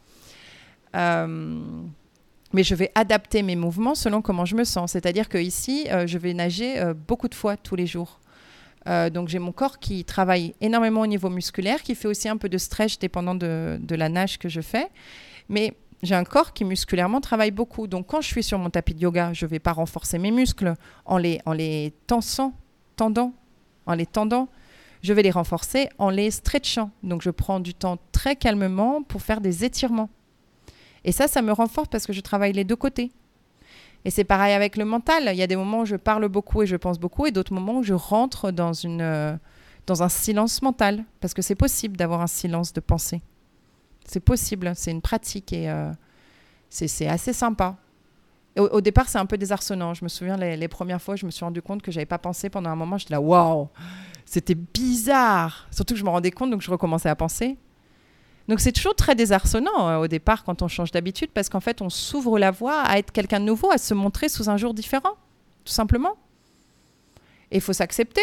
mais 0.93 2.63
je 2.63 2.75
vais 2.75 2.91
adapter 2.95 3.41
mes 3.41 3.55
mouvements 3.55 3.95
selon 3.95 4.21
comment 4.21 4.45
je 4.45 4.55
me 4.55 4.63
sens. 4.63 4.91
C'est-à-dire 4.93 5.29
que 5.29 5.37
ici, 5.37 5.87
je 6.05 6.17
vais 6.17 6.33
nager 6.33 6.81
beaucoup 7.07 7.29
de 7.29 7.35
fois 7.35 7.55
tous 7.55 7.75
les 7.75 7.87
jours. 7.87 8.19
Euh, 8.87 9.09
donc 9.09 9.29
j'ai 9.29 9.39
mon 9.39 9.51
corps 9.51 9.79
qui 9.79 10.05
travaille 10.05 10.53
énormément 10.61 11.01
au 11.01 11.07
niveau 11.07 11.29
musculaire, 11.29 11.81
qui 11.81 11.95
fait 11.95 12.07
aussi 12.07 12.29
un 12.29 12.37
peu 12.37 12.49
de 12.49 12.57
stretch 12.57 12.99
dépendant 12.99 13.35
de, 13.35 13.79
la 13.89 14.09
nage 14.09 14.37
que 14.37 14.49
je 14.49 14.61
fais. 14.61 14.89
Mais 15.49 15.73
j'ai 16.03 16.15
un 16.15 16.23
corps 16.23 16.53
qui 16.53 16.65
musculairement 16.65 17.21
travaille 17.21 17.51
beaucoup. 17.51 17.87
Donc 17.87 18.07
quand 18.07 18.21
je 18.21 18.27
suis 18.27 18.43
sur 18.43 18.59
mon 18.59 18.69
tapis 18.69 18.93
de 18.93 19.01
yoga, 19.01 19.33
je 19.33 19.45
ne 19.45 19.49
vais 19.49 19.59
pas 19.59 19.73
renforcer 19.73 20.19
mes 20.19 20.31
muscles 20.31 20.73
en 21.05 21.17
les, 21.17 21.41
en 21.45 21.53
les 21.53 21.93
tensant, 22.07 22.53
tendant, 22.95 23.33
en 23.85 23.93
les 23.93 24.05
tendant. 24.05 24.49
Je 25.01 25.13
vais 25.13 25.23
les 25.23 25.31
renforcer 25.31 25.89
en 25.97 26.09
les 26.09 26.31
stretchant. 26.31 26.91
Donc 27.03 27.21
je 27.21 27.29
prends 27.29 27.59
du 27.59 27.73
temps 27.73 27.97
très 28.11 28.35
calmement 28.35 29.03
pour 29.03 29.21
faire 29.21 29.41
des 29.41 29.63
étirements. 29.63 30.09
Et 31.03 31.11
ça, 31.11 31.27
ça 31.27 31.41
me 31.41 31.51
renforce 31.51 31.87
parce 31.87 32.05
que 32.07 32.13
je 32.13 32.21
travaille 32.21 32.53
les 32.53 32.63
deux 32.63 32.75
côtés. 32.75 33.11
Et 34.05 34.11
c'est 34.11 34.23
pareil 34.23 34.53
avec 34.53 34.77
le 34.77 34.85
mental. 34.85 35.29
Il 35.31 35.35
y 35.35 35.41
a 35.41 35.47
des 35.47 35.55
moments 35.55 35.81
où 35.81 35.85
je 35.85 35.95
parle 35.95 36.27
beaucoup 36.29 36.61
et 36.61 36.67
je 36.67 36.75
pense 36.75 36.99
beaucoup, 36.99 37.25
et 37.25 37.31
d'autres 37.31 37.53
moments 37.53 37.79
où 37.79 37.83
je 37.83 37.95
rentre 37.95 38.51
dans, 38.51 38.71
une, 38.71 39.01
euh, 39.01 39.35
dans 39.87 40.03
un 40.03 40.09
silence 40.09 40.61
mental. 40.61 41.03
Parce 41.19 41.33
que 41.33 41.41
c'est 41.41 41.55
possible 41.55 41.97
d'avoir 41.97 42.21
un 42.21 42.27
silence 42.27 42.71
de 42.71 42.79
pensée. 42.79 43.23
C'est 44.05 44.19
possible, 44.19 44.73
c'est 44.75 44.91
une 44.91 45.01
pratique 45.01 45.51
et 45.51 45.67
euh, 45.71 45.91
c'est 46.69 47.07
assez 47.07 47.33
sympa. 47.33 47.77
au, 48.55 48.79
départ, 48.79 49.09
c'est 49.09 49.17
un 49.17 49.25
peu 49.25 49.37
désarçonnant. 49.37 49.95
Je 49.95 50.03
me 50.03 50.09
souviens, 50.09 50.37
les, 50.37 50.67
premières 50.67 51.01
fois, 51.01 51.15
je 51.15 51.25
me 51.25 51.31
suis 51.31 51.43
rendu 51.43 51.63
compte 51.63 51.81
que 51.81 51.91
j'avais 51.91 52.05
pas 52.05 52.19
pensé 52.19 52.51
pendant 52.51 52.69
un 52.69 52.75
moment. 52.75 52.99
J'étais 52.99 53.15
là, 53.15 53.21
waouh, 53.21 53.69
c'était 54.23 54.53
bizarre. 54.53 55.67
Surtout 55.71 55.95
que 55.95 55.99
je 55.99 56.05
me 56.05 56.09
rendais 56.09 56.29
compte, 56.29 56.51
donc 56.51 56.61
je 56.61 56.69
recommençais 56.69 57.09
à 57.09 57.15
penser. 57.15 57.57
Donc 58.47 58.59
c'est 58.59 58.71
toujours 58.71 58.95
très 58.95 59.15
désarçonnant 59.15 59.89
euh, 59.89 59.97
au 59.97 60.07
départ 60.07 60.43
quand 60.43 60.61
on 60.61 60.67
change 60.67 60.91
d'habitude 60.91 61.31
parce 61.33 61.49
qu'en 61.49 61.59
fait 61.59 61.81
on 61.81 61.89
s'ouvre 61.89 62.37
la 62.37 62.51
voie 62.51 62.81
à 62.81 62.97
être 62.99 63.11
quelqu'un 63.11 63.39
de 63.39 63.45
nouveau, 63.45 63.71
à 63.71 63.77
se 63.77 63.93
montrer 63.93 64.29
sous 64.29 64.49
un 64.49 64.57
jour 64.57 64.73
différent, 64.73 65.13
tout 65.63 65.73
simplement. 65.73 66.15
Et 67.51 67.57
il 67.57 67.61
faut 67.61 67.73
s'accepter. 67.73 68.21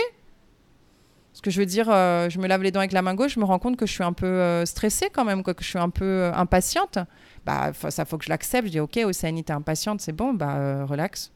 Ce 1.32 1.40
que 1.40 1.50
je 1.50 1.58
veux 1.58 1.66
dire, 1.66 1.88
euh, 1.90 2.28
je 2.28 2.38
me 2.38 2.46
lave 2.46 2.62
les 2.62 2.70
dents 2.70 2.80
avec 2.80 2.92
la 2.92 3.00
main 3.00 3.14
gauche, 3.14 3.34
je 3.34 3.40
me 3.40 3.44
rends 3.44 3.58
compte 3.58 3.76
que 3.76 3.86
je 3.86 3.92
suis 3.92 4.04
un 4.04 4.12
peu 4.12 4.26
euh, 4.26 4.66
stressée 4.66 5.08
quand 5.12 5.24
même, 5.24 5.42
que 5.42 5.52
je 5.58 5.66
suis 5.66 5.78
un 5.78 5.90
peu 5.90 6.30
impatiente. 6.34 6.98
Bah 7.44 7.72
ça 7.88 8.04
faut 8.04 8.18
que 8.18 8.24
je 8.24 8.30
l'accepte. 8.30 8.66
Je 8.66 8.72
dis 8.72 8.80
ok, 8.80 9.00
Océanie, 9.04 9.42
t'es 9.42 9.52
impatiente, 9.52 10.00
c'est 10.00 10.12
bon, 10.12 10.34
bah 10.34 10.84
relax. 10.84 11.32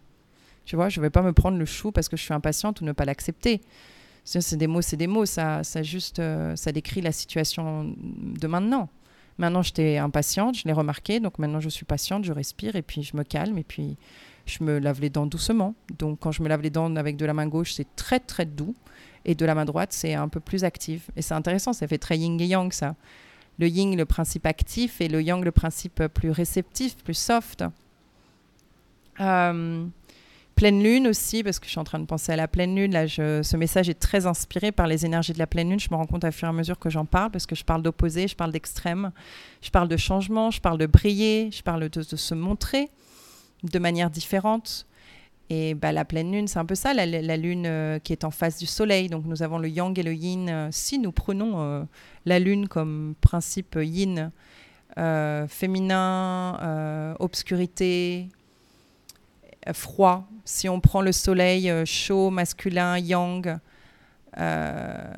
Tu 0.64 0.76
vois, 0.76 0.88
je 0.88 1.00
vais 1.00 1.10
pas 1.10 1.22
me 1.22 1.32
prendre 1.32 1.58
le 1.58 1.64
chou 1.64 1.92
parce 1.92 2.08
que 2.08 2.16
je 2.16 2.22
suis 2.22 2.34
impatiente 2.34 2.80
ou 2.80 2.84
ne 2.84 2.92
pas 2.92 3.04
l'accepter. 3.04 3.60
C'est 4.26 4.56
des 4.56 4.66
mots, 4.66 4.82
c'est 4.82 4.96
des 4.96 5.06
mots. 5.06 5.24
Ça, 5.24 5.62
ça 5.62 5.82
juste, 5.82 6.18
euh, 6.18 6.56
ça 6.56 6.72
décrit 6.72 7.00
la 7.00 7.12
situation 7.12 7.94
de 7.96 8.46
maintenant. 8.46 8.88
Maintenant, 9.38 9.62
j'étais 9.62 9.98
impatiente, 9.98 10.56
je 10.56 10.64
l'ai 10.64 10.72
remarqué. 10.72 11.20
Donc 11.20 11.38
maintenant, 11.38 11.60
je 11.60 11.68
suis 11.68 11.84
patiente, 11.84 12.24
je 12.24 12.32
respire 12.32 12.74
et 12.74 12.82
puis 12.82 13.02
je 13.02 13.16
me 13.16 13.22
calme 13.22 13.56
et 13.56 13.64
puis 13.64 13.96
je 14.46 14.64
me 14.64 14.78
lave 14.78 15.00
les 15.00 15.10
dents 15.10 15.26
doucement. 15.26 15.74
Donc 15.98 16.18
quand 16.20 16.32
je 16.32 16.42
me 16.42 16.48
lave 16.48 16.62
les 16.62 16.70
dents 16.70 16.94
avec 16.96 17.16
de 17.16 17.24
la 17.24 17.34
main 17.34 17.46
gauche, 17.46 17.72
c'est 17.74 17.86
très 17.96 18.18
très 18.18 18.46
doux 18.46 18.74
et 19.24 19.34
de 19.34 19.44
la 19.44 19.54
main 19.54 19.64
droite, 19.64 19.92
c'est 19.92 20.14
un 20.14 20.28
peu 20.28 20.40
plus 20.40 20.64
actif. 20.64 21.10
Et 21.16 21.22
c'est 21.22 21.34
intéressant, 21.34 21.72
ça 21.72 21.86
fait 21.86 21.98
très 21.98 22.18
yin 22.18 22.40
et 22.40 22.46
yang 22.46 22.72
ça. 22.72 22.94
Le 23.58 23.68
yin, 23.68 23.96
le 23.96 24.04
principe 24.04 24.46
actif, 24.46 25.00
et 25.00 25.08
le 25.08 25.22
yang, 25.22 25.42
le 25.42 25.50
principe 25.50 26.06
plus 26.08 26.30
réceptif, 26.30 26.96
plus 26.96 27.14
soft. 27.14 27.64
Euh, 29.20 29.86
Pleine 30.56 30.82
lune 30.82 31.06
aussi, 31.06 31.42
parce 31.42 31.58
que 31.58 31.66
je 31.66 31.72
suis 31.72 31.78
en 31.78 31.84
train 31.84 31.98
de 31.98 32.06
penser 32.06 32.32
à 32.32 32.36
la 32.36 32.48
pleine 32.48 32.74
lune. 32.74 32.92
Ce 33.08 33.56
message 33.58 33.90
est 33.90 34.00
très 34.00 34.24
inspiré 34.24 34.72
par 34.72 34.86
les 34.86 35.04
énergies 35.04 35.34
de 35.34 35.38
la 35.38 35.46
pleine 35.46 35.68
lune. 35.68 35.78
Je 35.78 35.90
me 35.90 35.96
rends 35.96 36.06
compte 36.06 36.24
à 36.24 36.32
fur 36.32 36.48
et 36.48 36.48
à 36.48 36.54
mesure 36.54 36.78
que 36.78 36.88
j'en 36.88 37.04
parle, 37.04 37.30
parce 37.30 37.44
que 37.44 37.54
je 37.54 37.62
parle 37.62 37.82
d'opposé, 37.82 38.26
je 38.26 38.34
parle 38.34 38.52
d'extrême, 38.52 39.12
je 39.60 39.68
parle 39.68 39.86
de 39.86 39.98
changement, 39.98 40.50
je 40.50 40.62
parle 40.62 40.78
de 40.78 40.86
briller, 40.86 41.50
je 41.52 41.62
parle 41.62 41.90
de, 41.90 42.02
se 42.02 42.34
montrer 42.34 42.88
de 43.64 43.78
manière 43.78 44.08
différente. 44.08 44.86
Et 45.50 45.74
bah, 45.74 45.92
la 45.92 46.06
pleine 46.06 46.32
lune, 46.32 46.48
c'est 46.48 46.58
un 46.58 46.64
peu 46.64 46.74
ça, 46.74 46.94
la, 46.94 47.36
lune 47.36 47.66
euh, 47.66 47.98
qui 47.98 48.14
est 48.14 48.24
en 48.24 48.30
face 48.30 48.56
du 48.58 48.64
soleil. 48.64 49.08
Donc 49.08 49.26
nous 49.26 49.42
avons 49.42 49.58
le 49.58 49.68
yang 49.68 49.96
et 49.98 50.02
le 50.02 50.14
yin. 50.14 50.48
Euh, 50.48 50.68
si 50.72 50.98
nous 50.98 51.12
prenons 51.12 51.60
euh, 51.60 51.84
la 52.24 52.38
lune 52.38 52.66
comme 52.66 53.14
principe 53.20 53.78
yin, 53.78 54.32
féminin, 55.48 57.14
obscurité, 57.20 58.30
froid, 59.72 60.28
si 60.44 60.68
on 60.68 60.80
prend 60.80 61.00
le 61.00 61.12
soleil 61.12 61.70
euh, 61.70 61.84
chaud, 61.84 62.30
masculin, 62.30 62.98
yang, 62.98 63.58
euh, 64.38 65.14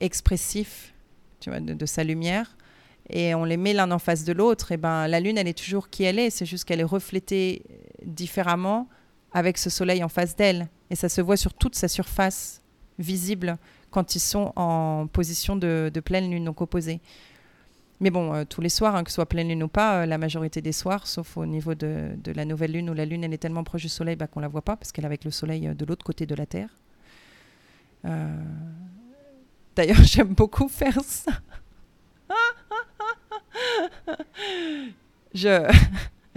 expressif 0.00 0.94
tu 1.40 1.50
de, 1.50 1.86
sa 1.86 2.04
lumière, 2.04 2.56
et 3.10 3.34
on 3.34 3.44
les 3.44 3.58
met 3.58 3.74
l'un 3.74 3.90
en 3.90 3.98
face 3.98 4.24
de 4.24 4.32
l'autre, 4.32 4.72
et 4.72 4.78
ben 4.78 5.06
la 5.06 5.20
lune, 5.20 5.36
elle 5.36 5.48
est 5.48 5.58
toujours 5.58 5.90
qui 5.90 6.04
elle 6.04 6.18
est, 6.18 6.30
c'est 6.30 6.46
juste 6.46 6.64
qu'elle 6.64 6.80
est 6.80 6.84
reflétée 6.84 7.62
différemment 8.02 8.88
avec 9.32 9.58
ce 9.58 9.68
soleil 9.68 10.02
en 10.02 10.08
face 10.08 10.36
d'elle, 10.36 10.68
et 10.88 10.96
ça 10.96 11.10
se 11.10 11.20
voit 11.20 11.36
sur 11.36 11.52
toute 11.52 11.74
sa 11.74 11.88
surface 11.88 12.62
visible 12.98 13.58
quand 13.90 14.14
ils 14.14 14.20
sont 14.20 14.52
en 14.56 15.06
position 15.06 15.54
de, 15.56 15.90
de 15.92 16.00
pleine 16.00 16.30
lune, 16.30 16.44
donc 16.44 16.60
opposée. 16.62 17.00
Mais 18.04 18.10
bon, 18.10 18.34
euh, 18.34 18.44
tous 18.44 18.60
les 18.60 18.68
soirs, 18.68 18.94
hein, 18.96 19.02
que 19.02 19.10
ce 19.10 19.14
soit 19.14 19.24
pleine 19.24 19.48
lune 19.48 19.62
ou 19.62 19.68
pas, 19.68 20.02
euh, 20.02 20.06
la 20.06 20.18
majorité 20.18 20.60
des 20.60 20.72
soirs, 20.72 21.06
sauf 21.06 21.38
au 21.38 21.46
niveau 21.46 21.74
de, 21.74 22.10
la 22.34 22.44
nouvelle 22.44 22.72
lune, 22.72 22.90
où 22.90 22.92
la 22.92 23.06
lune 23.06 23.24
elle 23.24 23.32
est 23.32 23.38
tellement 23.38 23.64
proche 23.64 23.80
du 23.80 23.88
soleil 23.88 24.14
bah, 24.14 24.26
qu'on 24.26 24.40
la 24.40 24.48
voit 24.48 24.60
pas, 24.60 24.76
parce 24.76 24.92
qu'elle 24.92 25.04
est 25.04 25.06
avec 25.06 25.24
le 25.24 25.30
soleil 25.30 25.68
euh, 25.68 25.72
de 25.72 25.86
l'autre 25.86 26.04
côté 26.04 26.26
de 26.26 26.34
la 26.34 26.44
Terre. 26.44 26.68
D'ailleurs, 29.74 29.96
j'aime 30.04 30.34
beaucoup 30.34 30.68
faire 30.68 31.00
ça. 31.02 31.32
je... 35.34 35.66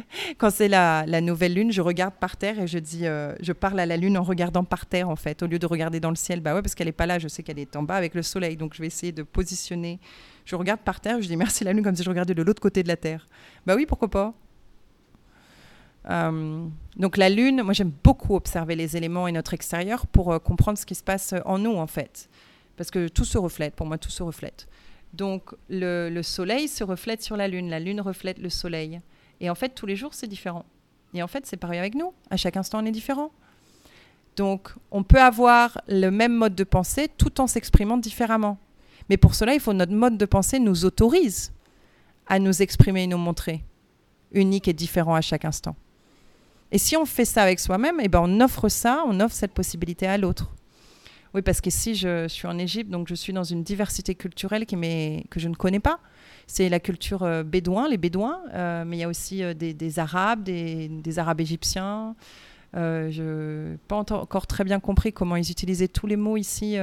Quand 0.37 0.49
c'est 0.49 0.67
la, 0.67 1.05
nouvelle 1.21 1.53
lune, 1.53 1.71
je 1.71 1.81
regarde 1.81 2.13
par 2.13 2.37
terre 2.37 2.59
et 2.59 2.67
je 2.67 2.79
dis, 2.79 3.03
je 3.03 3.51
parle 3.51 3.79
à 3.79 3.85
la 3.85 3.97
lune 3.97 4.17
en 4.17 4.23
regardant 4.23 4.63
par 4.63 4.85
terre 4.85 5.09
en 5.09 5.15
fait, 5.15 5.43
au 5.43 5.47
lieu 5.47 5.59
de 5.59 5.65
regarder 5.65 5.99
dans 5.99 6.09
le 6.09 6.15
ciel. 6.15 6.41
Bah 6.41 6.55
ouais, 6.55 6.61
parce 6.61 6.75
qu'elle 6.75 6.87
n'est 6.87 6.93
pas 6.93 7.05
là, 7.05 7.19
je 7.19 7.27
sais 7.27 7.43
qu'elle 7.43 7.59
est 7.59 7.75
en 7.75 7.83
bas 7.83 7.95
avec 7.95 8.15
le 8.15 8.23
soleil, 8.23 8.57
donc 8.57 8.73
je 8.73 8.81
vais 8.81 8.87
essayer 8.87 9.11
de 9.11 9.23
positionner 9.23 9.99
je 10.47 10.55
regarde 10.55 10.79
par 10.79 11.01
terre, 11.01 11.21
je 11.21 11.27
dis 11.27 11.35
merci 11.35 11.65
la 11.65 11.73
lune 11.73 11.83
comme 11.83 11.95
si 11.95 12.03
je 12.03 12.09
regardais 12.09 12.33
de 12.33 12.41
l'autre 12.41 12.61
côté 12.61 12.81
de 12.81 12.87
la 12.87 12.95
Terre. 12.95 13.27
Bah 13.65 13.75
oui, 13.75 13.85
pourquoi 13.85 14.09
pas 14.09 14.33
euh, 16.09 16.65
donc 16.95 17.17
la 17.17 17.27
Lune, 17.29 17.63
moi 17.63 17.73
j'aime 17.73 17.91
beaucoup 18.01 18.35
observer 18.35 18.77
les 18.77 18.95
éléments 18.95 19.27
et 19.27 19.33
notre 19.33 19.53
extérieur 19.53 20.07
pour 20.07 20.31
euh, 20.31 20.39
comprendre 20.39 20.77
ce 20.77 20.85
qui 20.85 20.95
se 20.95 21.03
passe 21.03 21.35
en 21.43 21.59
nous 21.59 21.75
en 21.75 21.85
fait. 21.85 22.29
Parce 22.77 22.91
que 22.91 23.09
tout 23.09 23.25
se 23.25 23.37
reflète, 23.37 23.75
pour 23.75 23.85
moi 23.85 23.97
tout 23.97 24.09
se 24.09 24.23
reflète. 24.23 24.69
Donc 25.11 25.53
le, 25.67 26.21
Soleil 26.21 26.69
se 26.69 26.85
reflète 26.85 27.21
sur 27.21 27.35
la 27.35 27.49
Lune, 27.49 27.69
la 27.69 27.81
Lune 27.81 27.99
reflète 27.99 28.39
le 28.39 28.49
Soleil. 28.49 29.01
Et 29.41 29.49
en 29.49 29.55
fait 29.55 29.69
tous 29.69 29.85
les 29.85 29.95
jours 29.95 30.13
c'est 30.13 30.27
différent. 30.27 30.65
Et 31.13 31.23
en 31.23 31.27
fait 31.27 31.45
c'est 31.45 31.57
pareil 31.57 31.79
avec 31.79 31.95
nous, 31.95 32.13
à 32.29 32.37
chaque 32.37 32.57
instant 32.57 32.81
on 32.81 32.85
est 32.85 32.91
différent. 32.91 33.31
Donc 34.35 34.69
on 34.91 35.03
peut 35.03 35.21
avoir 35.21 35.81
le 35.87 36.09
même 36.09 36.33
mode 36.33 36.55
de 36.55 36.63
pensée 36.63 37.09
tout 37.17 37.41
en 37.41 37.47
s'exprimant 37.47 37.97
différemment. 37.97 38.57
Mais 39.09 39.17
pour 39.17 39.35
cela, 39.35 39.53
il 39.53 39.59
faut 39.59 39.71
que 39.71 39.77
notre 39.77 39.93
mode 39.93 40.17
de 40.17 40.25
pensée 40.25 40.59
nous 40.59 40.85
autorise 40.85 41.53
à 42.27 42.39
nous 42.39 42.61
exprimer 42.61 43.03
et 43.03 43.07
nous 43.07 43.17
montrer 43.17 43.63
unique 44.31 44.67
et 44.67 44.73
différent 44.73 45.15
à 45.15 45.21
chaque 45.21 45.45
instant. 45.45 45.75
Et 46.71 46.77
si 46.77 46.97
on 46.97 47.05
fait 47.05 47.25
ça 47.25 47.43
avec 47.43 47.59
soi-même, 47.59 47.99
eh 48.01 48.09
ben 48.09 48.19
on 48.21 48.41
offre 48.41 48.67
ça, 48.67 49.03
on 49.07 49.19
offre 49.21 49.33
cette 49.33 49.53
possibilité 49.53 50.05
à 50.05 50.17
l'autre. 50.17 50.51
Oui, 51.33 51.41
parce 51.41 51.61
que 51.61 51.69
si 51.69 51.95
je, 51.95 52.27
suis 52.27 52.47
en 52.47 52.57
Égypte, 52.57 52.89
donc 52.89 53.07
je 53.07 53.15
suis 53.15 53.33
dans 53.33 53.43
une 53.43 53.63
diversité 53.63 54.15
culturelle 54.15 54.65
que 54.65 55.39
je 55.39 55.47
ne 55.47 55.55
connais 55.55 55.79
pas. 55.79 55.99
C'est 56.47 56.69
la 56.69 56.79
culture 56.79 57.23
euh, 57.23 57.43
bédouin, 57.43 57.89
les 57.89 57.97
bédouins, 57.97 58.39
euh, 58.53 58.85
mais 58.85 58.97
il 58.97 58.99
y 59.01 59.03
a 59.03 59.09
aussi 59.09 59.43
euh, 59.43 59.53
des, 59.53 59.99
Arabes, 59.99 60.43
des, 60.43 61.19
Arabes 61.19 61.41
égyptiens. 61.41 62.15
je 62.73 63.71
n'ai 63.71 63.77
pas 63.87 63.97
encore 63.97 64.47
très 64.47 64.63
bien 64.63 64.79
compris 64.79 65.11
comment 65.11 65.35
ils 65.35 65.51
utilisaient 65.51 65.89
tous 65.89 66.07
les 66.07 66.15
mots 66.15 66.37
ici 66.37 66.77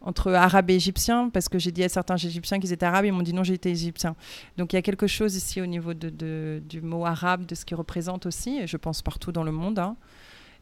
entre 0.00 0.32
arabe 0.32 0.70
et 0.70 0.76
égyptien, 0.76 1.28
parce 1.28 1.48
que 1.48 1.58
j'ai 1.58 1.72
dit 1.72 1.82
à 1.82 1.88
certains 1.88 2.16
égyptiens 2.16 2.60
qu'ils 2.60 2.72
étaient 2.72 2.86
arabes, 2.86 3.06
ils 3.06 3.12
m'ont 3.12 3.22
dit 3.22 3.34
non, 3.34 3.42
j'étais 3.42 3.72
égyptien. 3.72 4.14
Donc 4.56 4.72
il 4.72 4.76
y 4.76 4.78
a 4.78 4.82
quelque 4.82 5.08
chose 5.08 5.34
ici 5.34 5.60
au 5.60 5.66
niveau 5.66 5.92
du 5.92 6.80
mot 6.82 7.04
arabe, 7.04 7.46
de 7.46 7.54
ce 7.54 7.64
qu'il 7.64 7.76
représente 7.76 8.26
aussi, 8.26 8.58
et 8.58 8.66
je 8.66 8.76
pense 8.76 9.02
partout 9.02 9.32
dans 9.32 9.42
le 9.42 9.52
monde. 9.52 9.78
Hein. 9.80 9.96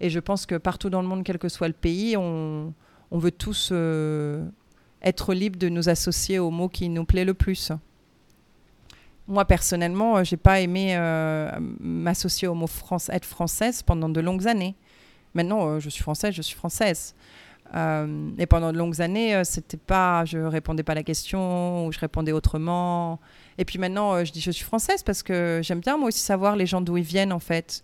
Et 0.00 0.10
je 0.10 0.20
pense 0.20 0.46
que 0.46 0.54
partout 0.56 0.90
dans 0.90 1.02
le 1.02 1.08
monde, 1.08 1.24
quel 1.24 1.38
que 1.38 1.48
soit 1.48 1.68
le 1.68 1.74
pays, 1.74 2.16
on, 2.16 2.74
veut 3.10 3.30
tous 3.30 3.70
euh, 3.72 4.44
être 5.02 5.32
libres 5.32 5.58
de 5.58 5.68
nous 5.68 5.88
associer 5.88 6.38
au 6.38 6.50
mot 6.50 6.68
qui 6.68 6.88
nous 6.88 7.04
plaît 7.04 7.24
le 7.24 7.34
plus. 7.34 7.72
Moi, 9.26 9.44
personnellement, 9.44 10.18
euh, 10.18 10.24
j'ai 10.24 10.36
pas 10.36 10.60
aimé 10.60 10.94
euh, 10.96 11.50
m'associer 11.80 12.46
au 12.46 12.54
mot 12.54 12.66
France, 12.66 13.08
être 13.08 13.24
française 13.24 13.82
pendant 13.82 14.08
de 14.08 14.20
longues 14.20 14.46
années. 14.46 14.74
Maintenant, 15.34 15.80
je 15.80 15.88
suis 15.88 16.02
française, 16.02 16.34
je 16.34 16.42
suis 16.42 16.56
française. 16.56 17.14
Et 17.74 18.46
pendant 18.46 18.72
de 18.72 18.78
longues 18.78 19.02
années, 19.02 19.42
c'était 19.44 19.76
pas, 19.76 20.24
je 20.24 20.38
répondais 20.38 20.84
pas 20.84 20.92
à 20.92 20.94
la 20.94 21.02
question 21.02 21.86
ou 21.86 21.92
je 21.92 21.98
répondais 21.98 22.30
autrement. 22.32 23.18
Et 23.58 23.64
puis 23.64 23.78
maintenant, 23.78 24.24
je 24.24 24.30
dis 24.30 24.40
je 24.40 24.52
suis 24.52 24.64
française 24.64 25.02
parce 25.02 25.22
que 25.24 25.60
j'aime 25.64 25.80
bien 25.80 25.98
moi 25.98 26.08
aussi 26.08 26.20
savoir 26.20 26.54
les 26.54 26.64
gens 26.64 26.80
d'où 26.80 26.96
ils 26.96 27.02
viennent 27.02 27.32
en 27.32 27.40
fait, 27.40 27.82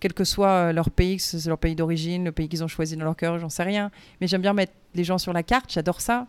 quel 0.00 0.12
que 0.12 0.24
soit 0.24 0.72
leur 0.72 0.90
pays, 0.90 1.18
c'est 1.18 1.46
leur 1.46 1.58
pays 1.58 1.74
d'origine, 1.74 2.24
le 2.24 2.32
pays 2.32 2.48
qu'ils 2.48 2.62
ont 2.64 2.68
choisi 2.68 2.96
dans 2.96 3.04
leur 3.04 3.16
cœur, 3.16 3.38
j'en 3.38 3.48
sais 3.48 3.62
rien. 3.62 3.90
Mais 4.20 4.26
j'aime 4.26 4.42
bien 4.42 4.52
mettre 4.52 4.72
les 4.94 5.04
gens 5.04 5.18
sur 5.18 5.32
la 5.32 5.42
carte, 5.42 5.72
j'adore 5.72 6.00
ça. 6.00 6.26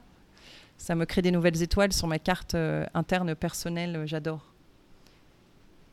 Ça 0.77 0.95
me 0.95 1.05
crée 1.05 1.21
des 1.21 1.31
nouvelles 1.31 1.61
étoiles 1.61 1.93
sur 1.93 2.07
ma 2.07 2.19
carte 2.19 2.55
interne 2.93 3.35
personnelle, 3.35 4.03
j'adore. 4.05 4.53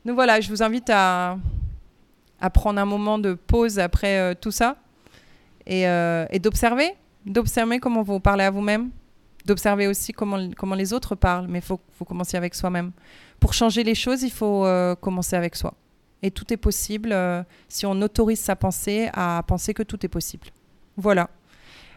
Donc 0.04 0.16
voilà, 0.16 0.40
je 0.40 0.48
vous 0.48 0.62
invite 0.62 0.90
à, 0.90 1.38
prendre 2.52 2.80
un 2.80 2.84
moment 2.84 3.18
de 3.18 3.34
pause 3.34 3.78
après 3.78 4.34
tout 4.36 4.50
ça 4.50 4.76
euh, 5.70 6.26
et, 6.30 6.38
d'observer, 6.38 6.94
d'observer 7.24 7.78
comment 7.78 8.02
vous 8.02 8.18
parlez 8.18 8.44
à 8.44 8.50
vous-même, 8.50 8.90
d'observer 9.44 9.86
aussi 9.86 10.12
comment, 10.12 10.50
comment 10.56 10.74
les 10.74 10.92
autres 10.92 11.14
parlent, 11.14 11.46
mais 11.48 11.58
il 11.58 11.64
faut, 11.64 11.80
faut, 11.92 12.04
commencer 12.04 12.36
avec 12.36 12.54
soi-même. 12.54 12.92
Pour 13.38 13.52
changer 13.54 13.84
les 13.84 13.94
choses, 13.94 14.22
il 14.22 14.32
faut 14.32 14.64
euh, 14.64 14.94
commencer 14.96 15.36
avec 15.36 15.54
soi. 15.54 15.74
Et 16.22 16.30
tout 16.30 16.52
est 16.52 16.56
possible 16.56 17.10
euh, 17.12 17.42
si 17.68 17.84
on 17.84 18.00
autorise 18.00 18.40
sa 18.40 18.56
pensée 18.56 19.10
à 19.12 19.42
penser 19.46 19.74
que 19.74 19.82
tout 19.82 20.04
est 20.04 20.08
possible. 20.08 20.46
Voilà. 20.96 21.28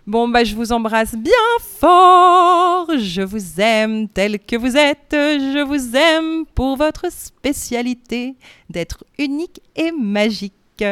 Bon, 0.08 0.28
bah, 0.28 0.44
je 0.44 0.56
vous 0.56 0.72
embrasse 0.72 1.16
bien 1.16 1.32
fort. 1.60 2.88
Je 2.98 3.22
vous 3.22 3.60
aime 3.60 4.08
tel 4.08 4.40
que 4.40 4.56
vous 4.56 4.78
êtes. 4.78 5.12
Je 5.12 5.64
vous 5.64 5.96
aime 5.96 6.46
pour 6.54 6.76
votre 6.78 7.12
spécialité 7.12 8.36
d'être 8.70 9.04
unique 9.18 9.62
et 9.76 9.92
magique. 9.92 10.84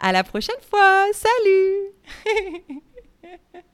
À 0.00 0.12
la 0.12 0.24
prochaine 0.24 0.56
fois. 0.68 1.04
Salut 1.12 1.92